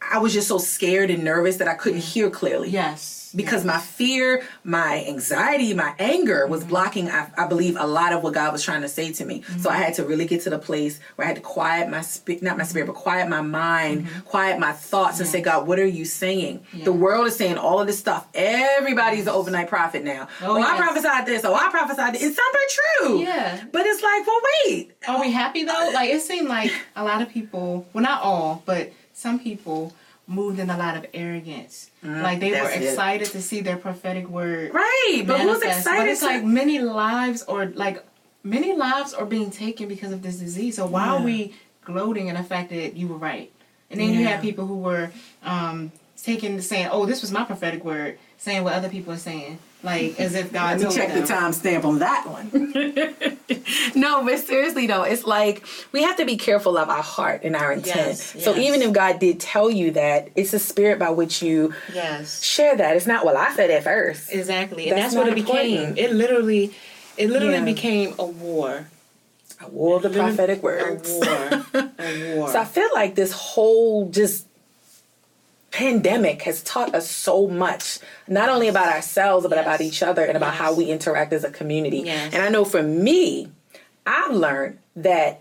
I 0.00 0.18
was 0.18 0.32
just 0.32 0.48
so 0.48 0.58
scared 0.58 1.10
and 1.10 1.22
nervous 1.24 1.56
that 1.58 1.68
I 1.68 1.74
couldn't 1.74 2.00
hear 2.00 2.28
clearly. 2.30 2.70
Yes 2.70 3.25
because 3.36 3.64
my 3.64 3.78
fear, 3.78 4.42
my 4.64 5.04
anxiety, 5.06 5.74
my 5.74 5.94
anger 5.98 6.46
was 6.46 6.60
mm-hmm. 6.60 6.70
blocking, 6.70 7.10
I, 7.10 7.30
I, 7.36 7.46
believe, 7.46 7.76
a 7.78 7.86
lot 7.86 8.12
of 8.12 8.22
what 8.22 8.34
God 8.34 8.52
was 8.52 8.64
trying 8.64 8.80
to 8.82 8.88
say 8.88 9.12
to 9.12 9.24
me. 9.24 9.42
Mm-hmm. 9.42 9.60
So 9.60 9.70
I 9.70 9.76
had 9.76 9.94
to 9.94 10.04
really 10.04 10.26
get 10.26 10.40
to 10.42 10.50
the 10.50 10.58
place 10.58 10.98
where 11.14 11.26
I 11.26 11.28
had 11.28 11.36
to 11.36 11.42
quiet 11.42 11.90
my 11.90 12.00
spirit, 12.00 12.42
not 12.42 12.56
my 12.56 12.64
spirit, 12.64 12.86
but 12.86 12.94
quiet 12.96 13.28
my 13.28 13.42
mind, 13.42 14.06
mm-hmm. 14.06 14.20
quiet 14.20 14.58
my 14.58 14.72
thoughts, 14.72 15.20
and 15.20 15.28
say, 15.28 15.42
God, 15.42 15.66
what 15.66 15.78
are 15.78 15.86
you 15.86 16.04
saying? 16.06 16.64
The 16.72 16.92
world 16.92 17.26
is 17.26 17.36
saying 17.36 17.58
all 17.58 17.78
of 17.78 17.86
this 17.86 17.98
stuff. 17.98 18.26
Everybody's 18.34 19.20
yes. 19.20 19.28
an 19.28 19.34
overnight 19.34 19.68
prophet 19.68 20.02
now. 20.02 20.28
Oh, 20.42 20.54
oh 20.54 20.56
yes. 20.56 20.68
I 20.68 20.76
prophesied 20.76 21.26
this. 21.26 21.44
Oh, 21.44 21.54
I 21.54 21.68
prophesied 21.70 22.14
this. 22.14 22.22
It's 22.22 22.36
not 22.36 22.52
very 22.52 22.66
true. 22.68 23.22
Yeah. 23.22 23.64
But 23.70 23.84
it's 23.86 24.02
like, 24.02 24.26
well, 24.26 24.40
wait. 24.64 24.92
Are 25.06 25.20
we 25.20 25.30
happy 25.30 25.64
though? 25.64 25.90
Like 25.92 26.10
it 26.10 26.22
seemed 26.22 26.48
like 26.48 26.72
a 26.94 27.04
lot 27.04 27.20
of 27.20 27.28
people, 27.28 27.86
well, 27.92 28.02
not 28.02 28.22
all, 28.22 28.62
but 28.64 28.92
some 29.12 29.38
people 29.38 29.92
moved 30.26 30.58
in 30.58 30.70
a 30.70 30.76
lot 30.76 30.96
of 30.96 31.06
arrogance. 31.14 31.90
Mm, 32.04 32.22
like 32.22 32.40
they 32.40 32.50
were 32.50 32.68
excited 32.68 33.28
it. 33.28 33.30
to 33.32 33.42
see 33.42 33.60
their 33.60 33.76
prophetic 33.76 34.28
word. 34.28 34.74
Right, 34.74 35.22
but 35.26 35.40
who's 35.40 35.62
excited? 35.62 36.00
But 36.00 36.08
it's 36.08 36.20
to... 36.20 36.26
like 36.26 36.44
many 36.44 36.80
lives 36.80 37.42
or 37.44 37.66
like 37.66 38.04
many 38.42 38.74
lives 38.74 39.12
are 39.14 39.26
being 39.26 39.50
taken 39.50 39.88
because 39.88 40.12
of 40.12 40.22
this 40.22 40.36
disease. 40.36 40.76
So 40.76 40.86
why 40.86 41.06
yeah. 41.06 41.14
are 41.14 41.22
we 41.22 41.54
gloating 41.84 42.28
in 42.28 42.34
the 42.34 42.42
fact 42.42 42.70
that 42.70 42.96
you 42.96 43.08
were 43.08 43.18
right? 43.18 43.52
And 43.90 44.00
then 44.00 44.12
yeah. 44.12 44.18
you 44.18 44.26
have 44.26 44.40
people 44.40 44.66
who 44.66 44.78
were 44.78 45.12
um, 45.44 45.92
taking 46.20 46.60
saying, 46.60 46.88
oh, 46.90 47.06
this 47.06 47.20
was 47.20 47.30
my 47.30 47.44
prophetic 47.44 47.84
word, 47.84 48.18
saying 48.36 48.64
what 48.64 48.72
other 48.72 48.88
people 48.88 49.12
are 49.12 49.18
saying. 49.18 49.58
Like 49.86 50.18
as 50.18 50.34
if 50.34 50.52
God 50.52 50.70
Let 50.72 50.78
me 50.78 50.82
told 50.84 50.96
check 50.96 51.08
them. 51.10 51.22
the 51.24 51.32
timestamp 51.32 51.84
on 51.84 52.00
that 52.00 52.26
one. 52.26 53.38
no, 53.94 54.24
but 54.24 54.38
seriously 54.40 54.88
though, 54.88 55.04
it's 55.04 55.24
like 55.24 55.64
we 55.92 56.02
have 56.02 56.16
to 56.16 56.24
be 56.26 56.36
careful 56.36 56.76
of 56.76 56.88
our 56.88 57.02
heart 57.04 57.42
and 57.44 57.54
our 57.54 57.72
intent. 57.72 57.94
Yes, 58.18 58.42
So 58.42 58.56
even 58.56 58.82
if 58.82 58.92
God 58.92 59.20
did 59.20 59.38
tell 59.38 59.70
you 59.70 59.92
that, 59.92 60.30
it's 60.34 60.50
the 60.50 60.58
spirit 60.58 60.98
by 60.98 61.10
which 61.10 61.40
you 61.40 61.72
Yes. 61.94 62.42
share 62.42 62.76
that. 62.76 62.96
It's 62.96 63.06
not 63.06 63.24
well 63.24 63.36
I 63.36 63.54
said 63.54 63.70
at 63.70 63.84
first. 63.84 64.32
Exactly. 64.32 64.88
And 64.88 64.98
That's 64.98 65.14
that's, 65.14 65.16
what 65.16 65.28
not 65.28 65.38
it 65.38 65.44
became. 65.46 65.76
important. 65.76 65.98
It 65.98 66.12
literally 66.12 66.74
it 67.16 67.30
literally 67.30 67.54
Yeah. 67.58 67.64
became 67.64 68.14
a 68.18 68.24
war. 68.26 68.88
A 69.62 69.68
war 69.68 69.96
of 69.96 70.02
the 70.02 70.08
Literally 70.08 70.34
prophetic 70.36 70.58
A 70.58 70.62
words. 70.62 71.08
war. 71.12 71.64
a 71.98 72.24
war. 72.34 72.48
So 72.50 72.58
I 72.60 72.64
feel 72.64 72.90
like 72.92 73.14
this 73.14 73.32
whole 73.32 74.10
just 74.10 74.45
pandemic 75.76 76.42
has 76.42 76.62
taught 76.62 76.94
us 76.94 77.08
so 77.10 77.46
much, 77.46 77.98
not 78.26 78.48
only 78.48 78.68
about 78.68 78.88
ourselves, 78.92 79.46
but 79.46 79.56
Yes. 79.56 79.66
about 79.66 79.80
each 79.82 80.02
other 80.02 80.24
and 80.24 80.36
about 80.36 80.54
Yes. 80.54 80.58
how 80.62 80.72
we 80.72 80.84
interact 80.86 81.32
as 81.34 81.44
a 81.44 81.50
community. 81.50 81.98
Yes. 82.06 82.32
And 82.32 82.42
I 82.42 82.48
know 82.48 82.64
for 82.64 82.82
me, 82.82 83.48
I've 84.06 84.32
learned 84.34 84.78
that 84.96 85.40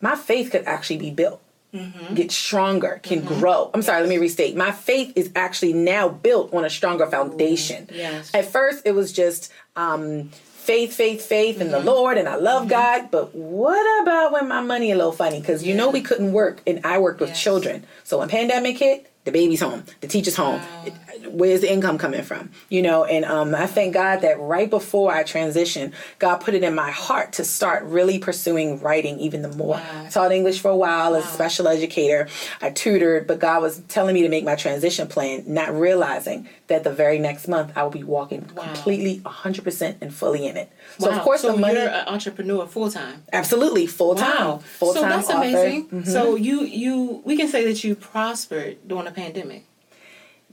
my 0.00 0.14
faith 0.14 0.50
could 0.52 0.64
actually 0.66 0.98
be 0.98 1.10
built. 1.10 1.40
Mm-hmm. 1.74 2.14
Get 2.14 2.30
stronger, 2.30 3.00
can 3.02 3.22
grow. 3.24 3.70
I'm 3.74 3.82
sorry, 3.82 4.00
let 4.02 4.08
me 4.08 4.18
restate. 4.18 4.54
My 4.56 4.70
faith 4.70 5.12
is 5.16 5.30
actually 5.34 5.72
now 5.72 6.08
built 6.08 6.54
on 6.54 6.64
a 6.64 6.70
stronger 6.70 7.06
foundation. 7.08 7.88
yes. 7.92 8.30
At 8.32 8.44
first, 8.44 8.82
it 8.84 8.92
was 8.94 9.12
just 9.12 9.50
um, 9.74 10.28
faith, 10.68 10.92
faith, 10.94 11.20
faith 11.26 11.60
in 11.60 11.72
the 11.72 11.78
Mm-hmm. 11.78 11.86
Lord, 11.88 12.16
and 12.16 12.28
I 12.28 12.36
love 12.36 12.68
God. 12.68 13.10
But 13.10 13.34
what 13.34 13.84
about 14.02 14.30
when 14.30 14.46
my 14.46 14.60
money 14.60 14.92
a 14.92 14.94
little 14.94 15.10
funny? 15.24 15.40
Because 15.40 15.64
you 15.66 15.74
know 15.74 15.90
we 15.90 16.00
couldn't 16.00 16.32
work, 16.32 16.60
and 16.64 16.80
I 16.86 16.98
worked 16.98 17.18
with 17.18 17.30
Yes. 17.30 17.42
children. 17.42 17.84
So 18.04 18.18
when 18.20 18.28
pandemic 18.28 18.78
hit, 18.78 19.10
the 19.24 19.32
baby's 19.32 19.60
home, 19.60 19.84
the 20.00 20.06
teacher's 20.06 20.36
home. 20.36 20.60
It- 20.84 20.94
Where's 21.30 21.62
the 21.62 21.72
income 21.72 21.96
coming 21.98 22.22
from? 22.22 22.50
You 22.68 22.82
know, 22.82 23.04
and 23.04 23.24
um, 23.24 23.54
I 23.54 23.66
thank 23.66 23.94
God 23.94 24.20
that 24.20 24.38
right 24.38 24.68
before 24.68 25.10
I 25.12 25.24
transitioned, 25.24 25.92
God 26.18 26.36
put 26.36 26.54
it 26.54 26.62
in 26.62 26.74
my 26.74 26.90
heart 26.90 27.32
to 27.34 27.44
start 27.44 27.82
really 27.84 28.18
pursuing 28.18 28.78
writing 28.80 29.18
even 29.18 29.42
the 29.42 29.48
more. 29.48 29.76
Wow. 29.76 30.04
I 30.06 30.10
taught 30.10 30.30
English 30.32 30.60
for 30.60 30.70
a 30.70 30.76
while 30.76 31.14
as 31.16 31.24
a 31.24 31.28
special 31.28 31.66
educator. 31.66 32.28
I 32.60 32.70
tutored, 32.70 33.26
but 33.26 33.38
God 33.40 33.62
was 33.62 33.80
telling 33.88 34.14
me 34.14 34.22
to 34.22 34.28
make 34.28 34.44
my 34.44 34.54
transition 34.54 35.08
plan, 35.08 35.42
not 35.46 35.72
realizing 35.74 36.46
that 36.66 36.82
the 36.82 36.90
very 36.90 37.18
next 37.18 37.46
month 37.48 37.72
I 37.76 37.82
will 37.82 37.90
be 37.90 38.02
walking 38.04 38.48
Wow. 38.56 38.62
completely 38.64 39.20
100% 39.24 39.96
and 40.00 40.12
fully 40.14 40.46
in 40.46 40.56
it. 40.56 40.70
So 40.98 41.10
Wow. 41.10 41.16
of 41.18 41.22
course 41.22 41.40
so 41.42 41.52
the 41.52 41.58
money 41.58 41.74
you're 41.74 41.88
an 41.88 42.06
entrepreneur 42.08 42.66
full 42.66 42.90
time. 42.90 43.22
absolutely 43.32 43.86
full 43.86 44.14
time. 44.14 44.46
Wow. 44.46 44.58
Full 44.78 44.94
so 44.94 45.02
that's 45.02 45.28
author. 45.28 45.38
amazing. 45.38 45.88
Mhm. 45.88 46.06
So 46.08 46.36
you 46.36 46.62
you 46.64 47.20
we 47.24 47.36
can 47.36 47.48
say 47.48 47.64
that 47.66 47.84
you 47.84 47.94
prospered 47.94 48.78
during 48.88 49.04
the 49.04 49.10
pandemic. 49.10 49.66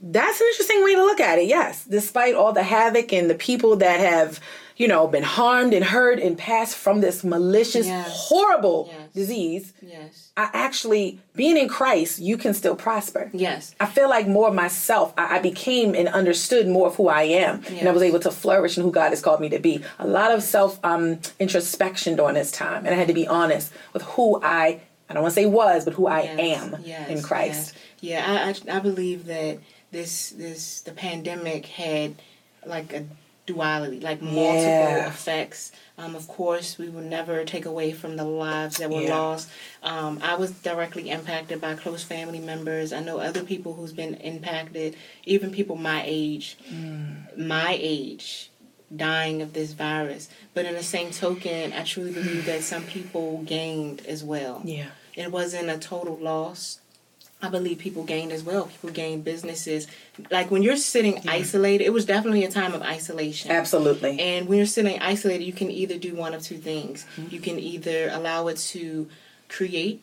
That's 0.00 0.40
an 0.40 0.46
interesting 0.48 0.82
way 0.84 0.94
to 0.96 1.00
look 1.02 1.20
at 1.20 1.38
it. 1.38 1.46
Yes, 1.46 1.84
despite 1.84 2.34
all 2.34 2.52
the 2.52 2.62
havoc 2.62 3.12
and 3.12 3.30
the 3.30 3.34
people 3.34 3.76
that 3.76 4.00
have, 4.00 4.40
you 4.76 4.88
know, 4.88 5.06
been 5.06 5.22
harmed 5.22 5.72
and 5.74 5.84
hurt 5.84 6.18
and 6.18 6.36
passed 6.36 6.76
from 6.76 7.00
this 7.00 7.22
malicious, 7.22 7.86
Yes. 7.86 8.08
horrible 8.10 8.88
Yes. 8.90 9.12
disease, 9.14 9.72
Yes. 9.80 10.30
I 10.36 10.48
actually 10.54 11.20
being 11.36 11.56
in 11.56 11.68
Christ, 11.68 12.18
you 12.18 12.36
can 12.36 12.52
still 12.54 12.74
prosper. 12.74 13.30
Yes. 13.32 13.74
I 13.78 13.86
feel 13.86 14.08
like 14.08 14.26
more 14.26 14.48
of 14.48 14.54
myself. 14.54 15.12
I, 15.16 15.36
I 15.36 15.38
became 15.40 15.94
and 15.94 16.08
understood 16.08 16.66
more 16.66 16.88
of 16.88 16.96
who 16.96 17.08
I 17.08 17.22
am, 17.24 17.62
and 17.78 17.88
I 17.88 17.92
was 17.92 18.02
able 18.02 18.18
to 18.20 18.30
flourish 18.30 18.76
in 18.76 18.82
who 18.82 18.90
God 18.90 19.10
has 19.10 19.20
called 19.20 19.40
me 19.40 19.50
to 19.50 19.58
be. 19.60 19.84
A 20.00 20.06
lot 20.06 20.32
of 20.32 20.42
self 20.42 20.80
um, 20.84 21.20
introspection 21.38 22.16
during 22.16 22.34
this 22.34 22.50
time, 22.50 22.86
and 22.86 22.94
I 22.94 22.98
had 22.98 23.08
to 23.08 23.14
be 23.14 23.26
honest 23.28 23.72
with 23.92 24.02
who 24.02 24.40
I. 24.42 24.80
I 25.08 25.14
don't 25.14 25.22
want 25.24 25.34
to 25.34 25.40
say 25.42 25.46
was, 25.46 25.84
but 25.84 25.92
who 25.92 26.06
I 26.06 26.20
am 26.22 26.76
yes, 26.82 27.10
in 27.10 27.22
Christ. 27.22 27.74
yes. 27.74 28.24
Yeah, 28.26 28.54
I, 28.70 28.72
I 28.72 28.76
I 28.76 28.80
believe 28.80 29.26
that 29.26 29.58
this 29.92 30.30
this 30.30 30.80
the 30.80 30.92
pandemic 30.92 31.66
had 31.66 32.14
like 32.66 32.92
a 32.92 33.04
duality, 33.44 33.98
like 33.98 34.22
multiple 34.22 34.62
Yeah. 34.62 35.08
effects. 35.08 35.72
Um, 35.98 36.14
of 36.14 36.28
course, 36.28 36.78
we 36.78 36.88
will 36.88 37.02
never 37.02 37.44
take 37.44 37.66
away 37.66 37.90
from 37.92 38.16
the 38.16 38.24
lives 38.24 38.76
that 38.78 38.88
were 38.88 39.02
Yeah. 39.02 39.16
lost. 39.18 39.48
Um, 39.82 40.20
I 40.22 40.36
was 40.36 40.52
directly 40.52 41.10
impacted 41.10 41.60
by 41.60 41.74
close 41.74 42.04
family 42.04 42.38
members. 42.38 42.92
I 42.92 43.00
know 43.00 43.18
other 43.18 43.42
people 43.42 43.74
who's 43.74 43.92
been 43.92 44.14
impacted, 44.14 44.94
even 45.24 45.50
people 45.50 45.74
my 45.76 46.04
age, 46.06 46.56
Mm. 46.72 47.36
my 47.36 47.76
age, 47.80 48.50
dying 48.94 49.42
of 49.42 49.54
this 49.54 49.72
virus. 49.72 50.28
But 50.54 50.64
in 50.64 50.74
the 50.74 50.82
same 50.84 51.10
token, 51.10 51.72
I 51.72 51.82
truly 51.82 52.12
believe 52.12 52.46
that 52.46 52.62
some 52.62 52.84
people 52.84 53.42
gained 53.44 54.02
as 54.06 54.22
well 54.22 54.62
Yeah. 54.64 54.86
it 55.16 55.32
wasn't 55.32 55.68
a 55.68 55.78
total 55.78 56.16
loss. 56.16 56.78
I 57.42 57.48
believe 57.48 57.78
people 57.78 58.04
gained 58.04 58.30
as 58.30 58.44
well. 58.44 58.66
People 58.66 58.90
gained 58.90 59.24
businesses. 59.24 59.88
Like 60.30 60.52
when 60.52 60.62
you're 60.62 60.76
sitting 60.76 61.20
isolated, 61.28 61.84
it 61.84 61.92
was 61.92 62.06
definitely 62.06 62.44
a 62.44 62.50
time 62.50 62.72
of 62.72 62.82
isolation. 62.82 63.50
Absolutely. 63.50 64.20
And 64.20 64.48
when 64.48 64.58
you're 64.58 64.66
sitting 64.66 65.00
isolated, 65.00 65.44
you 65.44 65.52
can 65.52 65.68
either 65.68 65.98
do 65.98 66.14
one 66.14 66.34
of 66.34 66.42
two 66.42 66.56
things. 66.56 67.04
Mm-hmm. 67.16 67.34
You 67.34 67.40
can 67.40 67.58
either 67.58 68.10
allow 68.12 68.46
it 68.46 68.58
to 68.58 69.08
create 69.48 70.02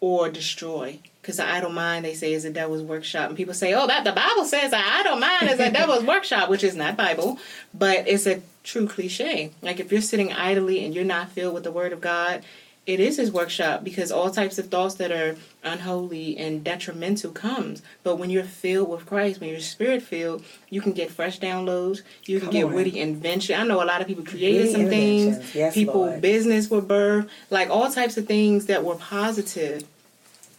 or 0.00 0.30
destroy. 0.30 0.98
Because 1.20 1.36
the 1.36 1.46
idle 1.46 1.70
mind, 1.70 2.06
they 2.06 2.14
say, 2.14 2.32
is 2.32 2.42
the 2.42 2.50
devil's 2.50 2.82
workshop. 2.82 3.28
And 3.28 3.36
people 3.36 3.54
say, 3.54 3.74
oh, 3.74 3.86
that 3.86 4.02
the 4.02 4.12
Bible 4.12 4.44
says 4.44 4.70
the 4.70 4.78
idle 4.78 5.16
mind 5.16 5.50
is 5.50 5.58
the 5.58 5.70
devil's 5.78 6.04
workshop, 6.04 6.48
which 6.48 6.64
is 6.64 6.74
not 6.74 6.96
Bible, 6.96 7.38
but 7.74 8.08
it's 8.08 8.26
a 8.26 8.40
true 8.64 8.88
cliche. 8.88 9.52
Like 9.60 9.78
if 9.78 9.92
you're 9.92 10.00
sitting 10.00 10.32
idly 10.32 10.84
and 10.84 10.94
you're 10.94 11.04
not 11.04 11.30
filled 11.30 11.54
with 11.54 11.64
the 11.64 11.70
word 11.70 11.92
of 11.92 12.00
God, 12.00 12.42
it 12.84 12.98
is 12.98 13.16
his 13.16 13.30
workshop 13.30 13.84
because 13.84 14.10
all 14.10 14.30
types 14.30 14.58
of 14.58 14.66
thoughts 14.68 14.96
that 14.96 15.12
are 15.12 15.36
unholy 15.62 16.36
and 16.36 16.64
detrimental 16.64 17.30
comes. 17.30 17.80
But 18.02 18.16
when 18.16 18.28
you're 18.30 18.42
filled 18.42 18.88
with 18.88 19.06
Christ, 19.06 19.40
when 19.40 19.50
you're 19.50 19.60
spirit 19.60 20.02
filled, 20.02 20.44
you 20.68 20.80
can 20.80 20.92
get 20.92 21.10
fresh 21.10 21.38
downloads. 21.38 22.02
You 22.24 22.38
can 22.40 22.48
Come 22.48 22.52
get 22.52 22.64
on. 22.64 22.72
witty 22.74 22.98
invention. 22.98 23.58
I 23.60 23.64
know 23.64 23.82
a 23.82 23.86
lot 23.86 24.00
of 24.00 24.08
people 24.08 24.24
created 24.24 24.62
Witty 24.62 24.72
some 24.72 24.88
things. 24.88 25.54
Yes, 25.54 25.74
people 25.74 26.06
Lord. 26.06 26.20
business 26.20 26.68
were 26.70 26.82
birthed, 26.82 27.28
like 27.50 27.70
all 27.70 27.90
types 27.90 28.16
of 28.16 28.26
things 28.26 28.66
that 28.66 28.82
were 28.84 28.96
positive. 28.96 29.84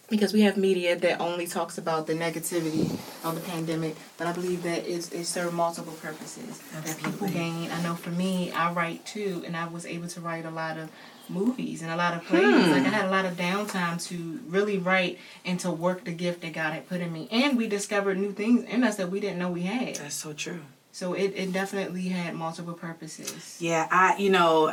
Because 0.10 0.33
we 0.33 0.41
have 0.41 0.57
media 0.57 0.95
that 0.98 1.19
only 1.22 1.48
talks 1.48 1.77
about 1.77 2.07
the 2.07 2.13
negativity 2.13 2.91
of 3.24 3.36
the 3.36 3.41
pandemic, 3.41 3.95
but 4.17 4.27
I 4.27 4.33
believe 4.33 4.62
that 4.63 4.86
it's, 4.86 5.12
it 5.12 5.24
served 5.25 5.53
multiple 5.55 5.93
purposes 5.93 6.60
that 6.74 6.98
people 7.01 7.27
gain. 7.29 7.72
I 7.72 7.81
know 7.81 7.95
for 7.95 8.10
me, 8.12 8.51
I 8.51 8.72
write 8.74 9.05
too, 9.05 9.43
and 9.45 9.55
I 9.55 9.67
was 9.67 9.86
able 9.86 10.07
to 10.10 10.22
write 10.22 10.45
a 10.45 10.51
lot 10.51 10.77
of 10.77 10.91
movies 11.29 11.81
and 11.81 11.89
a 11.89 11.95
lot 11.95 12.13
of 12.15 12.24
plays. 12.25 12.43
Hmm. 12.43 12.72
Like 12.72 12.83
I 12.86 12.89
had 12.89 13.05
a 13.05 13.10
lot 13.10 13.25
of 13.25 13.38
downtime 13.38 14.03
to 14.10 14.39
really 14.48 14.77
write 14.77 15.17
and 15.45 15.57
to 15.62 15.72
work 15.72 16.03
the 16.03 16.12
gift 16.12 16.41
that 16.41 16.53
God 16.53 16.74
had 16.74 16.88
put 16.88 17.00
in 17.00 17.12
me. 17.12 17.27
And 17.31 17.57
we 17.57 17.67
discovered 17.67 18.17
new 18.17 18.33
things 18.33 18.65
in 18.65 18.83
us 18.83 18.98
that 18.98 19.10
we 19.10 19.19
didn't 19.22 19.39
know 19.39 19.50
we 19.50 19.62
had. 19.63 19.95
That's 19.95 20.15
so 20.15 20.33
true. 20.33 20.62
So 20.91 21.13
it, 21.13 21.33
it 21.36 21.53
definitely 21.53 22.10
had 22.10 22.36
multiple 22.36 22.74
purposes. 22.74 23.57
Yeah, 23.60 23.88
I 23.89 24.17
you 24.17 24.29
know, 24.29 24.67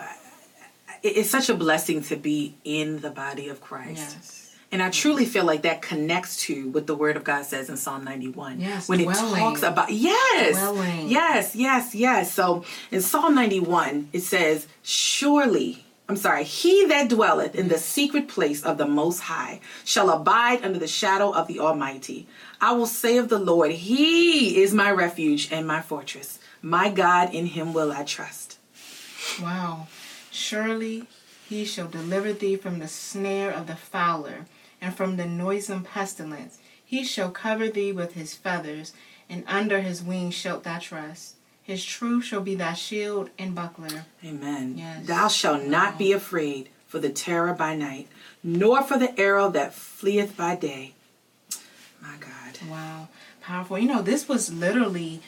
it- 1.03 1.17
it's 1.17 1.31
such 1.31 1.49
a 1.49 1.55
blessing 1.55 2.03
to 2.05 2.17
be 2.17 2.57
in 2.65 3.01
the 3.01 3.11
body 3.11 3.49
of 3.49 3.61
Christ. 3.61 4.17
Yes. 4.19 4.50
And 4.73 4.81
I 4.83 4.91
truly 4.91 5.25
feel 5.25 5.45
like 5.45 5.63
that 5.63 5.83
connects 5.83 6.37
to 6.43 6.71
what 6.71 6.87
the 6.87 6.95
Word 6.95 7.17
of 7.17 7.25
God 7.25 7.45
says 7.45 7.69
in 7.69 7.77
Psalm 7.77 8.05
91. 8.05 8.61
Yes, 8.61 8.89
when 8.89 9.01
it 9.01 9.13
talks 9.13 9.63
about, 9.63 9.91
yes, 9.91 10.57
Dwelling. 10.57 11.09
yes, 11.09 11.57
yes, 11.57 11.95
yes. 11.95 12.33
So 12.33 12.65
in 12.93 13.01
Psalm 13.01 13.35
91, 13.35 14.11
it 14.13 14.21
says, 14.21 14.69
Surely, 14.83 15.85
I'm 16.09 16.17
sorry, 16.17 16.45
he 16.45 16.85
that 16.87 17.09
dwelleth 17.09 17.57
in 17.57 17.67
the 17.67 17.79
secret 17.79 18.29
place 18.29 18.63
of 18.63 18.79
the 18.79 18.87
Most 18.87 19.21
High 19.21 19.61
shall 19.85 20.09
abide 20.09 20.65
under 20.65 20.79
the 20.79 20.87
shadow 20.89 21.33
of 21.33 21.49
the 21.49 21.59
Almighty. 21.59 22.29
I 22.61 22.73
will 22.73 22.87
say 22.87 23.17
of 23.17 23.29
the 23.29 23.39
Lord, 23.39 23.73
He 23.73 24.63
is 24.63 24.73
my 24.73 24.93
refuge 24.93 25.51
and 25.51 25.67
my 25.67 25.83
fortress. 25.83 26.39
My 26.63 26.91
God, 26.91 27.35
in 27.35 27.47
Him 27.47 27.73
will 27.73 27.91
I 27.91 28.05
trust. 28.05 28.59
Wow. 29.43 29.89
Surely 30.31 31.07
he 31.49 31.65
shall 31.65 31.89
deliver 31.89 32.33
thee 32.33 32.55
from 32.55 32.79
the 32.79 32.87
snare 32.87 33.51
of 33.51 33.67
the 33.67 33.75
fowler 33.75 34.47
and 34.81 34.95
from 34.95 35.17
the 35.17 35.27
noisome 35.27 35.85
pestilence. 35.85 36.59
He 36.85 37.05
shall 37.05 37.31
cover 37.31 37.69
thee 37.69 37.93
with 37.93 38.15
his 38.15 38.35
feathers, 38.35 38.93
and 39.29 39.45
under 39.47 39.81
his 39.81 40.03
wings 40.03 40.35
shalt 40.35 40.65
thou 40.65 40.79
trust. 40.79 41.37
His 41.63 41.85
truth 41.85 42.25
shall 42.25 42.41
be 42.41 42.57
thy 42.57 42.73
shield 42.73 43.31
and 43.39 43.55
buckler. 43.55 44.07
Amen. 44.25 44.75
Yes. 44.77 45.07
Thou 45.07 45.29
shalt 45.29 45.65
not 45.65 45.99
be 45.99 46.13
afraid 46.13 46.69
for 46.89 46.99
the 46.99 47.11
terror 47.11 47.55
by 47.55 47.77
night, 47.77 48.09
nor 48.43 48.83
for 48.83 48.99
the 48.99 49.19
arrow 49.21 49.49
that 49.51 49.73
fleeth 49.73 50.37
by 50.37 50.57
day. 50.57 50.95
My 52.03 52.17
God. 52.19 52.69
Wow. 52.69 53.09
Powerful. 53.41 53.79
You 53.79 53.87
know, 53.87 54.03
this 54.03 54.29
was 54.29 54.53
literally 54.53 55.21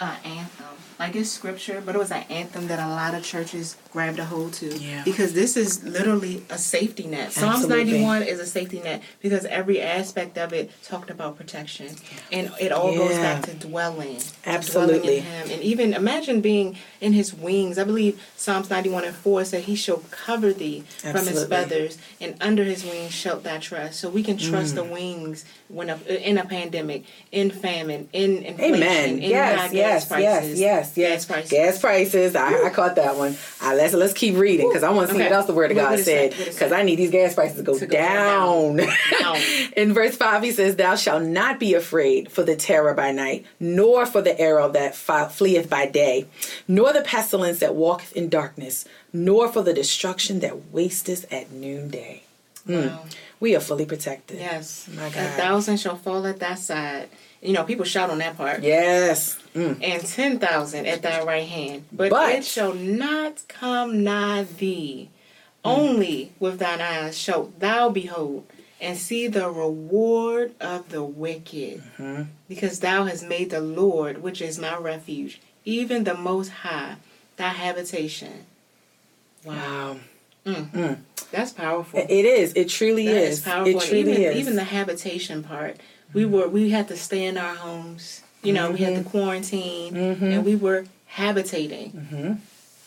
an 0.00 0.16
anthem. 0.24 0.76
Like 0.98 1.16
it's 1.16 1.30
scripture, 1.30 1.82
but 1.84 1.94
it 1.94 1.98
was 1.98 2.12
an 2.12 2.24
anthem 2.30 2.68
that 2.68 2.78
a 2.78 2.88
lot 2.88 3.14
of 3.14 3.24
churches 3.24 3.76
grabbed 3.90 4.18
a 4.18 4.24
hold 4.24 4.52
to. 4.54 4.66
Yeah. 4.78 5.02
Because 5.04 5.32
this 5.34 5.56
is 5.56 5.82
literally 5.84 6.44
a 6.48 6.58
safety 6.58 7.06
net. 7.06 7.32
Psalms 7.32 7.66
91 7.66 8.22
is 8.22 8.38
a 8.38 8.46
safety 8.46 8.80
net 8.80 9.02
because 9.20 9.44
every 9.46 9.80
aspect 9.80 10.38
of 10.38 10.52
it 10.52 10.70
talked 10.84 11.10
about 11.10 11.36
protection. 11.36 11.88
And 12.30 12.52
it 12.60 12.70
all 12.72 12.94
goes 12.94 13.16
back 13.16 13.42
to 13.46 13.54
dwelling. 13.54 14.18
to 14.18 14.48
Absolutely. 14.48 14.98
Dwelling 15.00 15.16
in 15.18 15.22
Him. 15.24 15.50
And 15.50 15.62
even 15.62 15.94
imagine 15.94 16.40
being 16.40 16.76
in 17.00 17.12
His 17.12 17.34
wings. 17.34 17.78
I 17.78 17.84
believe 17.84 18.20
Psalms 18.36 18.70
91 18.70 19.04
and 19.04 19.14
4 19.14 19.44
said, 19.44 19.64
He 19.64 19.74
shall 19.74 20.02
cover 20.10 20.52
thee 20.52 20.84
from 20.98 21.26
His 21.26 21.44
feathers, 21.46 21.98
and 22.20 22.36
under 22.40 22.62
His 22.64 22.84
wings 22.84 23.12
shalt 23.12 23.42
thou 23.42 23.58
trust. 23.58 23.98
So 24.00 24.08
we 24.08 24.22
can 24.22 24.36
trust 24.36 24.72
Mm. 24.72 24.74
the 24.76 24.84
wings 24.84 25.44
when 25.68 25.90
a, 25.90 25.96
in 26.06 26.36
a 26.38 26.44
pandemic, 26.44 27.04
in 27.32 27.50
famine, 27.50 28.08
in 28.12 28.42
inflation, 28.44 28.74
Amen. 28.76 29.08
in 29.18 29.30
Yes, 29.30 29.56
gas 29.60 29.72
yes, 29.72 30.08
prices. 30.08 30.58
yes, 30.58 30.58
yes, 30.58 30.92
yes. 30.96 31.10
Gas 31.10 31.26
prices. 31.26 31.50
Gas 31.50 31.80
prices. 31.80 32.36
I, 32.36 32.66
I 32.66 32.70
caught 32.70 32.94
that 32.96 33.16
one. 33.16 33.36
Uh, 33.62 33.74
let's 33.80 33.94
let's 33.94 34.12
keep 34.12 34.36
reading 34.36 34.68
because 34.68 34.82
I 34.82 34.90
want 34.90 35.08
to 35.08 35.14
see 35.14 35.20
Okay. 35.20 35.28
what 35.30 35.36
else 35.36 35.46
the 35.46 35.54
Word 35.54 35.70
of 35.70 35.76
God 35.76 35.96
said 35.98 36.04
say? 36.04 36.28
What 36.28 36.40
it 36.48 36.52
because? 36.54 36.72
I 36.72 36.82
need 36.82 36.96
these 36.96 37.10
gas 37.10 37.34
prices 37.34 37.56
to 37.56 37.62
go, 37.62 37.78
To 37.78 37.86
go 37.86 37.92
down. 37.96 38.76
down. 38.76 38.88
Down. 39.20 39.36
In 39.76 39.92
verse 39.92 40.16
five, 40.16 40.42
he 40.42 40.50
says, 40.52 40.76
"Thou 40.76 40.94
shalt 40.96 41.22
not 41.22 41.58
be 41.58 41.74
afraid 41.74 42.30
for 42.30 42.42
the 42.42 42.56
terror 42.56 42.94
by 42.94 43.12
night, 43.12 43.46
nor 43.58 44.06
for 44.06 44.20
the 44.22 44.38
arrow 44.40 44.70
that 44.72 44.94
fi- 44.94 45.28
fleeth 45.28 45.68
by 45.70 45.86
day, 45.86 46.26
nor 46.68 46.92
the 46.92 47.02
pestilence 47.02 47.58
that 47.60 47.74
walketh 47.74 48.12
in 48.16 48.28
darkness, 48.28 48.84
nor 49.12 49.48
for 49.48 49.62
the 49.62 49.72
destruction 49.72 50.40
that 50.40 50.72
wasteth 50.72 51.30
at 51.32 51.50
noonday." 51.52 52.22
Mm. 52.68 52.90
Wow. 52.90 53.04
We 53.40 53.56
are 53.56 53.60
fully 53.60 53.86
protected. 53.86 54.38
Yes. 54.38 54.86
My 54.94 55.08
God. 55.08 55.16
A 55.16 55.28
thousand 55.30 55.78
shall 55.78 55.96
fall 55.96 56.26
at 56.26 56.38
thy 56.40 56.56
side. 56.56 57.08
You 57.40 57.54
know, 57.54 57.64
people 57.64 57.84
shout 57.84 58.10
on 58.10 58.18
that 58.18 58.36
part. 58.36 58.62
Yes. 58.62 59.38
Mm. 59.54 59.82
And 59.82 60.04
ten 60.06 60.38
thousand 60.38 60.86
at 60.86 61.02
thy 61.02 61.22
right 61.24 61.48
hand. 61.48 61.84
But, 61.90 62.10
But- 62.10 62.34
it 62.34 62.44
shall 62.44 62.74
not 62.74 63.42
come 63.48 64.04
nigh 64.04 64.44
thee. 64.44 65.08
Only 65.64 66.32
with 66.38 66.58
thine 66.58 66.80
eyes 66.80 67.18
shalt 67.18 67.60
thou 67.60 67.90
behold 67.90 68.46
and 68.80 68.96
see 68.96 69.26
the 69.26 69.50
reward 69.50 70.54
of 70.58 70.88
the 70.88 71.02
wicked. 71.02 71.82
Mm-hmm. 71.98 72.22
Because 72.48 72.80
thou 72.80 73.04
hast 73.04 73.26
made 73.26 73.50
the 73.50 73.60
Lord, 73.60 74.22
which 74.22 74.40
is 74.40 74.58
my 74.58 74.76
refuge, 74.78 75.38
even 75.66 76.04
the 76.04 76.14
Most 76.14 76.48
High, 76.48 76.96
thy 77.36 77.48
habitation. 77.50 78.46
Wow. 79.44 79.98
Mm-hmm. 80.46 80.78
Mm. 80.78 80.98
That's 81.30 81.52
powerful. 81.52 82.00
It 82.08 82.24
is. 82.24 82.54
It 82.54 82.68
truly 82.68 83.06
That 83.06 83.16
is. 83.16 83.38
is 83.38 83.44
powerful. 83.44 83.76
It 83.80 83.80
truly 83.86 84.12
even, 84.12 84.22
is. 84.22 84.36
even 84.36 84.56
the 84.56 84.64
habitation 84.64 85.42
part, 85.44 85.76
we 86.12 86.22
mm-hmm. 86.24 86.32
were 86.32 86.48
we 86.48 86.70
had 86.70 86.88
to 86.88 86.96
stay 86.96 87.24
in 87.24 87.38
our 87.38 87.54
homes. 87.54 88.22
You 88.42 88.52
know, 88.54 88.70
we 88.70 88.78
had 88.78 88.94
Mm-hmm. 88.94 89.02
to 89.04 89.10
quarantine, 89.10 89.94
mm-hmm. 89.94 90.24
and 90.24 90.44
we 90.44 90.56
were 90.56 90.86
habitating. 91.06 92.40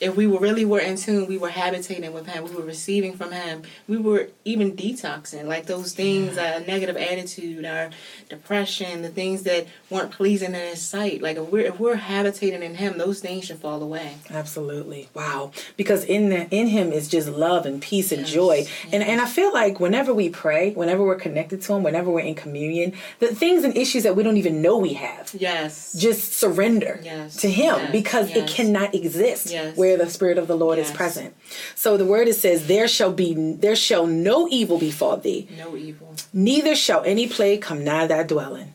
If 0.03 0.15
we 0.17 0.27
were 0.27 0.39
really 0.39 0.65
were 0.65 0.79
in 0.79 0.97
tune, 0.97 1.27
we 1.27 1.37
were 1.37 1.49
habitating 1.49 2.11
with 2.13 2.27
Him. 2.27 2.43
We 2.43 2.53
were 2.55 2.63
receiving 2.75 3.13
from 3.15 3.31
Him. 3.31 3.63
We 3.87 3.97
were 3.97 4.27
even 4.43 4.75
detoxing, 4.75 5.45
like 5.45 5.65
those 5.65 5.93
things, 5.93 6.37
uh, 6.37 6.61
negative 6.67 6.97
attitude, 6.97 7.63
our 7.65 7.89
depression, 8.29 9.01
the 9.01 9.09
things 9.09 9.43
that 9.43 9.67
weren't 9.89 10.11
pleasing 10.11 10.53
in 10.53 10.61
His 10.73 10.81
sight. 10.81 11.21
Like 11.21 11.37
if 11.37 11.49
we're 11.51 11.67
if 11.67 11.79
we're 11.79 11.95
habitating 11.95 12.63
in 12.63 12.75
Him, 12.75 12.97
those 12.97 13.19
things 13.21 13.45
should 13.45 13.59
fall 13.59 13.81
away. 13.81 14.17
Absolutely. 14.29 15.09
Wow. 15.13 15.51
Because 15.77 16.03
in 16.03 16.29
the, 16.29 16.49
in 16.49 16.67
him 16.67 16.91
is 16.91 17.07
just 17.07 17.29
love 17.29 17.65
and 17.65 17.81
peace 17.81 18.11
and 18.11 18.21
Yes, 18.23 18.31
joy. 18.31 18.65
And 18.91 19.01
and 19.03 19.21
I 19.21 19.25
feel 19.25 19.53
like 19.53 19.79
whenever 19.79 20.13
we 20.13 20.29
pray, 20.29 20.71
whenever 20.73 21.03
we're 21.03 21.15
connected 21.27 21.61
to 21.63 21.73
him, 21.73 21.83
whenever 21.83 22.09
we're 22.11 22.21
in 22.21 22.35
communion, 22.35 22.93
the 23.19 23.27
things 23.27 23.63
and 23.63 23.75
issues 23.77 24.03
that 24.03 24.15
we 24.15 24.23
don't 24.23 24.37
even 24.37 24.61
know 24.61 24.77
we 24.77 24.93
have, 24.93 25.33
Yes. 25.33 25.93
just 25.93 26.33
surrender 26.33 26.99
Yes, 27.03 27.37
to 27.37 27.49
him 27.49 27.75
yes, 27.79 27.91
because 27.91 28.29
it 28.31 28.47
cannot 28.47 28.93
exist 28.95 29.51
Yes. 29.51 29.77
where 29.77 29.92
the 29.97 30.09
spirit 30.09 30.37
of 30.37 30.47
the 30.47 30.55
Lord 30.57 30.77
is 30.79 30.91
present. 30.91 31.35
So 31.75 31.97
the 31.97 32.05
word 32.05 32.27
it 32.27 32.35
says 32.35 32.67
there 32.67 32.87
shall 32.87 33.11
be 33.11 33.33
there 33.33 33.75
shall 33.75 34.05
no 34.07 34.47
evil 34.49 34.77
befall 34.77 35.17
thee, 35.17 35.47
No 35.57 35.75
evil. 35.75 36.15
neither 36.33 36.75
shall 36.75 37.03
any 37.03 37.27
plague 37.27 37.61
come 37.61 37.83
nigh 37.83 38.07
thy 38.07 38.23
dwelling. 38.23 38.73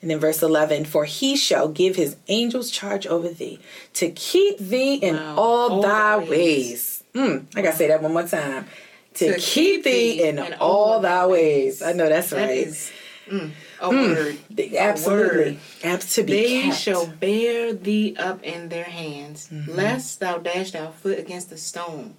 And 0.00 0.12
in 0.12 0.20
verse 0.20 0.42
11, 0.44 0.84
for 0.84 1.04
he 1.06 1.36
shall 1.36 1.66
give 1.68 1.96
his 1.96 2.14
angels 2.28 2.70
charge 2.70 3.04
over 3.06 3.28
thee 3.30 3.58
to 3.94 4.10
keep 4.10 4.58
thee 4.58 4.94
in 4.94 5.16
Wow. 5.16 5.34
all, 5.36 5.70
All 5.72 5.82
thy 5.82 6.16
ways. 6.18 6.28
ways. 6.28 7.02
Mm, 7.14 7.46
I 7.56 7.62
got 7.62 7.72
to 7.72 7.76
say 7.76 7.88
that 7.88 8.00
one 8.00 8.12
more 8.12 8.22
time. 8.22 8.66
To, 9.14 9.32
To 9.32 9.38
keep 9.40 9.82
thee 9.82 10.22
in, 10.22 10.38
all 10.60 11.00
thy 11.00 11.26
ways. 11.26 11.82
I 11.82 11.94
know 11.94 12.08
that's 12.08 12.30
That 12.30 12.46
right. 12.46 12.58
is 12.58 12.92
mm, 13.28 13.50
a 13.80 13.90
word. 13.90 14.38
The- 14.50 14.78
Absolutely. 14.78 15.58
word. 15.84 16.26
Be 16.26 16.32
They 16.32 16.62
kept. 16.62 16.76
shall 16.78 17.06
bear 17.06 17.72
thee 17.72 18.16
up 18.18 18.42
in 18.42 18.68
their 18.68 18.84
hands, 18.84 19.48
Mm-hmm. 19.52 19.72
lest 19.74 20.20
thou 20.20 20.38
dash 20.38 20.72
thy 20.72 20.90
foot 20.90 21.18
against 21.18 21.52
a 21.52 21.56
stone. 21.56 22.14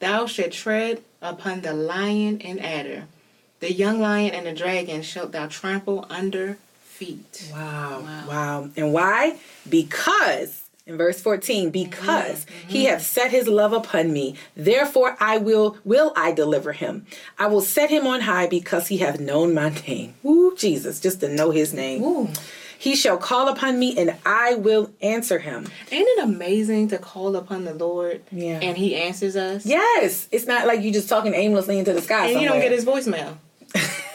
Thou 0.00 0.26
shalt 0.26 0.52
tread 0.52 1.02
upon 1.20 1.60
the 1.62 1.72
lion 1.72 2.40
and 2.42 2.60
adder. 2.64 3.04
The 3.60 3.72
young 3.72 4.00
lion 4.00 4.32
and 4.34 4.46
the 4.46 4.52
dragon 4.52 5.02
shalt 5.02 5.30
thou 5.32 5.46
trample 5.46 6.04
under 6.10 6.58
feet. 6.82 7.48
Wow, 7.52 8.00
Wow. 8.02 8.24
wow. 8.28 8.70
And 8.76 8.92
why? 8.92 9.38
Because, 9.68 10.61
in 10.92 10.98
verse 10.98 11.20
14, 11.20 11.64
mm-hmm. 11.64 11.70
because 11.70 12.46
he 12.68 12.84
mm-hmm. 12.84 12.92
hath 12.92 13.02
set 13.02 13.30
his 13.30 13.48
love 13.48 13.72
upon 13.72 14.12
me, 14.12 14.36
therefore 14.54 15.16
I 15.18 15.38
will 15.38 15.76
will 15.84 16.12
I 16.14 16.32
deliver 16.32 16.72
him. 16.72 17.06
I 17.38 17.46
will 17.48 17.62
set 17.62 17.90
him 17.90 18.06
on 18.06 18.20
high 18.20 18.46
because 18.46 18.88
he 18.88 18.98
hath 18.98 19.18
known 19.18 19.54
my 19.54 19.70
name. 19.88 20.14
Ooh, 20.24 20.54
Jesus, 20.56 21.00
just 21.00 21.20
to 21.20 21.28
know 21.28 21.50
his 21.50 21.72
name. 21.72 22.02
Ooh. 22.02 22.28
He 22.78 22.96
shall 22.96 23.16
call 23.16 23.48
upon 23.48 23.78
me 23.78 23.96
and 23.96 24.16
I 24.26 24.56
will 24.56 24.90
answer 25.00 25.38
him. 25.38 25.68
Ain't 25.92 26.08
it 26.08 26.24
amazing 26.24 26.88
to 26.88 26.98
call 26.98 27.36
upon 27.36 27.64
the 27.64 27.74
Lord 27.74 28.22
Yeah. 28.32 28.58
and 28.60 28.76
he 28.76 28.96
answers 28.96 29.36
us? 29.36 29.64
Yes, 29.64 30.26
it's 30.32 30.48
not 30.48 30.66
like 30.66 30.82
you 30.82 30.92
just 30.92 31.08
talking 31.08 31.32
aimlessly 31.32 31.78
into 31.78 31.92
the 31.92 32.02
sky. 32.02 32.30
And 32.30 32.40
you 32.40 32.48
don't 32.48 32.60
get 32.60 32.72
his 32.72 32.84
voicemail. 32.84 33.36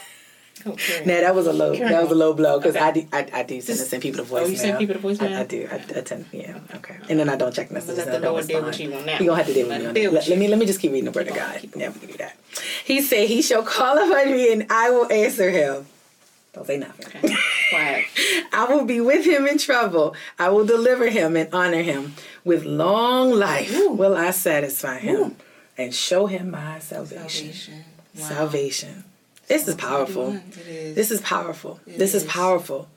okay. 0.72 1.04
Nah, 1.04 1.20
that 1.20 1.34
was 1.34 1.46
a 1.46 1.52
low. 1.52 1.74
That 1.74 2.02
was 2.02 2.12
a 2.12 2.14
low 2.14 2.32
blow 2.34 2.58
because 2.58 2.76
Okay. 2.76 2.84
I 2.84 2.92
do. 2.92 3.06
I, 3.12 3.28
I 3.32 3.42
do 3.42 3.60
send, 3.60 3.80
oh, 3.80 3.82
send 3.84 4.02
people 4.02 4.24
to 4.24 4.30
voicemail. 4.30 4.42
Oh, 4.42 4.46
you 4.46 4.56
send 4.56 4.78
people 4.78 4.94
to 4.94 5.00
voicemail? 5.00 5.36
I, 5.36 5.40
I 5.40 5.44
do. 5.44 5.68
I, 5.70 5.74
I 5.76 6.00
tend. 6.02 6.26
Yeah. 6.32 6.58
Okay. 6.76 6.96
And 7.08 7.18
then 7.18 7.28
I 7.28 7.36
don't 7.36 7.54
check 7.54 7.70
messages. 7.70 7.98
let 8.06 8.20
the 8.20 8.30
Lord 8.30 8.46
deal 8.46 8.64
with 8.64 8.78
you 8.80 8.92
on 8.94 9.06
that 9.06 9.20
You 9.20 9.26
gonna 9.26 9.36
have 9.38 9.46
to 9.46 9.54
deal 9.54 9.68
with 9.68 9.78
me 9.80 9.86
on 9.86 9.94
that. 9.94 10.12
Let, 10.12 10.28
let 10.28 10.38
me 10.38 10.48
let 10.48 10.58
me 10.58 10.66
just 10.66 10.80
keep 10.80 10.92
reading 10.92 11.10
the 11.10 11.18
word 11.18 11.28
of 11.28 11.34
God. 11.34 11.60
Yeah, 11.76 11.90
we 11.90 11.98
can 12.00 12.08
do 12.10 12.16
that. 12.18 12.36
He 12.84 13.00
said, 13.02 13.28
"He 13.28 13.42
shall 13.42 13.62
call 13.62 13.96
upon 13.98 14.32
me, 14.32 14.52
and 14.52 14.66
I 14.70 14.90
will 14.90 15.10
answer 15.12 15.50
him." 15.50 15.86
Don't 16.54 16.66
say 16.66 16.78
nothing. 16.78 17.06
Okay. 17.06 17.34
Quiet. 17.70 18.06
I 18.52 18.64
will 18.68 18.84
be 18.84 19.00
with 19.00 19.24
him 19.26 19.46
in 19.46 19.58
trouble. 19.58 20.14
I 20.38 20.48
will 20.48 20.64
deliver 20.64 21.08
him 21.08 21.36
and 21.36 21.52
honor 21.54 21.82
him. 21.82 22.14
With 22.44 22.64
long 22.64 23.30
life 23.30 23.72
Ooh. 23.74 23.90
will 23.92 24.16
I 24.16 24.30
satisfy 24.30 24.98
him 24.98 25.36
and 25.76 25.94
show 25.94 26.26
him 26.26 26.50
my 26.50 26.78
salvation. 26.78 27.52
Salvation. 27.52 27.84
Wow. 28.18 28.28
Salvation. 28.28 29.04
This 29.48 29.66
is 29.66 29.74
powerful. 29.74 30.34
It 30.34 30.66
is. 30.66 30.94
This 30.94 31.10
is 31.10 31.20
powerful. 31.20 31.80
It 31.86 31.98
this 31.98 32.14
is. 32.14 32.24
is. 32.24 32.28
powerful. 32.30 32.88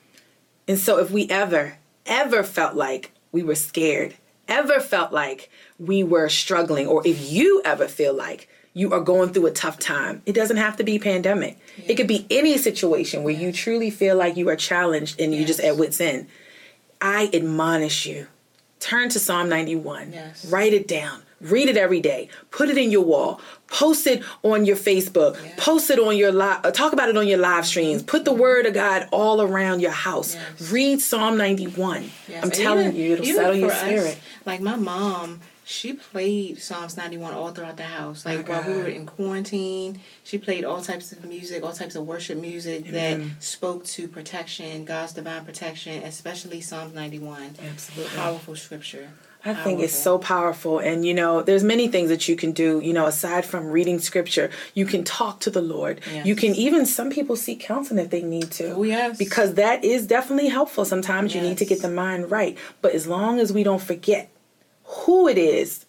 And 0.67 0.77
so 0.77 0.99
if 0.99 1.09
we 1.11 1.29
ever, 1.29 1.77
ever 2.05 2.43
felt 2.43 2.75
like 2.75 3.11
we 3.31 3.43
were 3.43 3.55
scared, 3.55 4.15
ever 4.47 4.79
felt 4.79 5.11
like 5.11 5.49
we 5.79 6.03
were 6.03 6.29
struggling, 6.29 6.87
or 6.87 7.05
if 7.05 7.31
you 7.31 7.61
ever 7.65 7.87
feel 7.87 8.13
like 8.13 8.49
you 8.73 8.93
are 8.93 9.01
going 9.01 9.33
through 9.33 9.47
a 9.47 9.51
tough 9.51 9.79
time, 9.79 10.21
it 10.25 10.33
doesn't 10.33 10.57
have 10.57 10.77
to 10.77 10.83
be 10.83 10.99
pandemic. 10.99 11.57
It 11.87 11.95
could 11.95 12.07
be 12.07 12.25
any 12.29 12.57
situation 12.57 13.23
where 13.23 13.33
you 13.33 13.51
truly 13.51 13.89
feel 13.89 14.15
like 14.15 14.37
you 14.37 14.47
are 14.49 14.55
challenged 14.55 15.19
and 15.19 15.33
you 15.33 15.45
just 15.45 15.59
at 15.59 15.77
wit's 15.77 15.99
end. 15.99 16.27
I 17.01 17.29
admonish 17.33 18.05
you. 18.05 18.27
Turn 18.79 19.09
to 19.09 19.19
Psalm 19.19 19.49
91. 19.49 20.13
Yes. 20.13 20.45
Write 20.45 20.73
it 20.73 20.87
down. 20.87 21.21
Read 21.41 21.69
it 21.69 21.77
every 21.77 21.99
day. 21.99 22.29
Put 22.51 22.69
it 22.69 22.77
in 22.77 22.91
your 22.91 23.01
wall. 23.01 23.41
Post 23.67 24.05
it 24.07 24.23
on 24.43 24.65
your 24.65 24.75
Facebook. 24.75 25.43
Yeah. 25.43 25.53
Post 25.57 25.89
it 25.89 25.99
on 25.99 26.15
your 26.17 26.31
live. 26.31 26.63
Uh, 26.65 26.71
talk 26.71 26.93
about 26.93 27.09
it 27.09 27.17
on 27.17 27.27
your 27.27 27.39
live 27.39 27.65
streams. 27.65 28.03
Put 28.03 28.25
the 28.25 28.33
word 28.33 28.65
of 28.65 28.73
God 28.73 29.07
all 29.11 29.41
around 29.41 29.79
your 29.79 29.91
house. 29.91 30.35
Yes. 30.35 30.71
Read 30.71 31.01
Psalm 31.01 31.37
91. 31.37 32.03
Yes, 32.27 32.37
I'm 32.37 32.43
and 32.43 32.53
telling 32.53 32.87
even- 32.87 32.95
you, 32.95 33.13
it'll 33.13 33.25
settle 33.25 33.55
your 33.55 33.69
for 33.69 33.75
us, 33.75 33.81
spirit. 33.81 34.17
like 34.45 34.61
my 34.61 34.75
mom, 34.75 35.39
she 35.63 35.93
played 35.93 36.61
Psalms 36.61 36.97
91 36.97 37.33
all 37.33 37.51
throughout 37.51 37.77
the 37.77 37.83
house. 37.83 38.25
Like 38.25 38.47
while 38.49 38.63
we 38.67 38.73
were 38.73 38.87
in 38.87 39.05
quarantine, 39.05 40.01
she 40.23 40.37
played 40.37 40.65
all 40.65 40.81
types 40.81 41.11
of 41.13 41.23
music, 41.23 41.63
all 41.63 41.71
types 41.71 41.95
of 41.95 42.05
worship 42.05 42.37
music 42.37 42.87
that 42.87 43.21
spoke 43.39 43.85
to 43.85 44.07
protection, 44.09 44.83
God's 44.83 45.13
divine 45.13 45.45
protection, 45.45 46.03
especially 46.03 46.59
Psalms 46.61 46.93
91. 46.93 47.55
Absolutely. 47.65 48.15
Powerful 48.17 48.55
scripture. 48.55 49.09
I 49.43 49.53
think 49.53 49.79
it's 49.79 49.93
Powerful. 49.93 50.03
so 50.03 50.17
powerful. 50.19 50.79
And, 50.79 51.05
you 51.05 51.13
know, 51.13 51.41
there's 51.41 51.63
many 51.63 51.87
things 51.87 52.09
that 52.09 52.27
you 52.27 52.35
can 52.35 52.51
do, 52.51 52.79
you 52.83 52.93
know, 52.93 53.07
aside 53.07 53.43
from 53.45 53.67
reading 53.67 53.99
scripture. 53.99 54.51
You 54.75 54.85
can 54.85 55.03
talk 55.03 55.39
to 55.41 55.49
the 55.49 55.61
Lord. 55.61 56.01
Yes. 56.11 56.25
You 56.25 56.35
can 56.35 56.53
even, 56.55 56.85
some 56.85 57.09
people 57.09 57.35
seek 57.35 57.59
counseling 57.59 58.03
if 58.03 58.11
they 58.11 58.21
need 58.21 58.51
to. 58.51 58.73
Oh, 58.73 58.83
yes. 58.83 59.17
Because 59.17 59.55
that 59.55 59.83
is 59.83 60.05
definitely 60.05 60.49
helpful. 60.49 60.85
Sometimes 60.85 61.33
you 61.33 61.41
need 61.41 61.57
to 61.57 61.65
get 61.65 61.81
the 61.81 61.89
mind 61.89 62.29
right. 62.29 62.57
But 62.81 62.93
as 62.93 63.07
long 63.07 63.39
as 63.39 63.51
we 63.51 63.63
don't 63.63 63.81
forget 63.81 64.29
who 64.83 65.27
it 65.27 65.37
is 65.37 65.85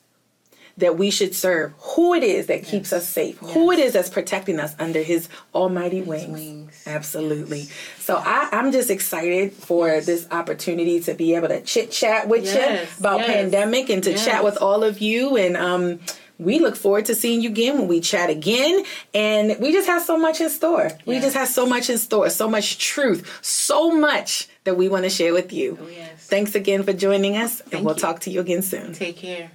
that 0.78 0.96
we 0.96 1.10
should 1.10 1.34
serve, 1.34 1.72
who 1.78 2.14
it 2.14 2.22
is 2.22 2.46
that 2.46 2.64
keeps 2.64 2.92
us 2.92 3.06
safe, 3.06 3.38
who 3.38 3.70
it 3.72 3.78
is 3.78 3.92
that's 3.92 4.08
protecting 4.08 4.58
us 4.58 4.74
under 4.78 5.02
his 5.02 5.28
almighty 5.54 6.00
wings. 6.02 6.32
wings. 6.32 6.82
Absolutely. 6.86 7.68
So 7.98 8.16
I, 8.16 8.48
I'm 8.52 8.72
just 8.72 8.90
excited 8.90 9.52
for 9.52 10.00
this 10.00 10.26
opportunity 10.30 11.00
to 11.00 11.14
be 11.14 11.34
able 11.34 11.48
to 11.48 11.60
chit 11.60 11.90
chat 11.90 12.28
with 12.28 12.44
Yes, 12.44 12.90
you 12.90 13.00
about 13.00 13.20
yes, 13.20 13.28
pandemic 13.28 13.90
and 13.90 14.02
to 14.04 14.10
yes. 14.12 14.24
chat 14.24 14.44
with 14.44 14.56
all 14.58 14.82
of 14.82 15.00
you. 15.00 15.36
And 15.36 15.56
um, 15.56 16.00
we 16.38 16.58
look 16.58 16.74
forward 16.76 17.04
to 17.06 17.14
seeing 17.14 17.40
you 17.40 17.50
again 17.50 17.78
when 17.78 17.88
we 17.88 18.00
chat 18.00 18.30
again. 18.30 18.84
And 19.14 19.56
we 19.60 19.72
just 19.72 19.86
have 19.86 20.02
so 20.02 20.16
much 20.18 20.40
in 20.40 20.50
store. 20.50 20.90
We 21.06 21.20
just 21.20 21.36
have 21.36 21.48
so 21.48 21.66
much 21.66 21.90
in 21.90 21.98
store, 21.98 22.30
so 22.30 22.48
much 22.48 22.78
truth, 22.78 23.40
so 23.42 23.90
much 23.90 24.48
that 24.64 24.76
we 24.76 24.88
want 24.88 25.04
to 25.04 25.10
share 25.10 25.32
with 25.32 25.52
you. 25.52 25.78
Oh, 25.80 25.88
yes. 25.88 26.26
Thanks 26.26 26.54
again 26.54 26.82
for 26.82 26.92
joining 26.92 27.36
us, 27.36 27.60
and 27.72 27.84
we'll 27.84 27.94
you. 27.94 28.00
talk 28.00 28.20
to 28.20 28.30
you 28.30 28.40
again 28.40 28.62
soon. 28.62 28.92
Take 28.92 29.16
care. 29.16 29.50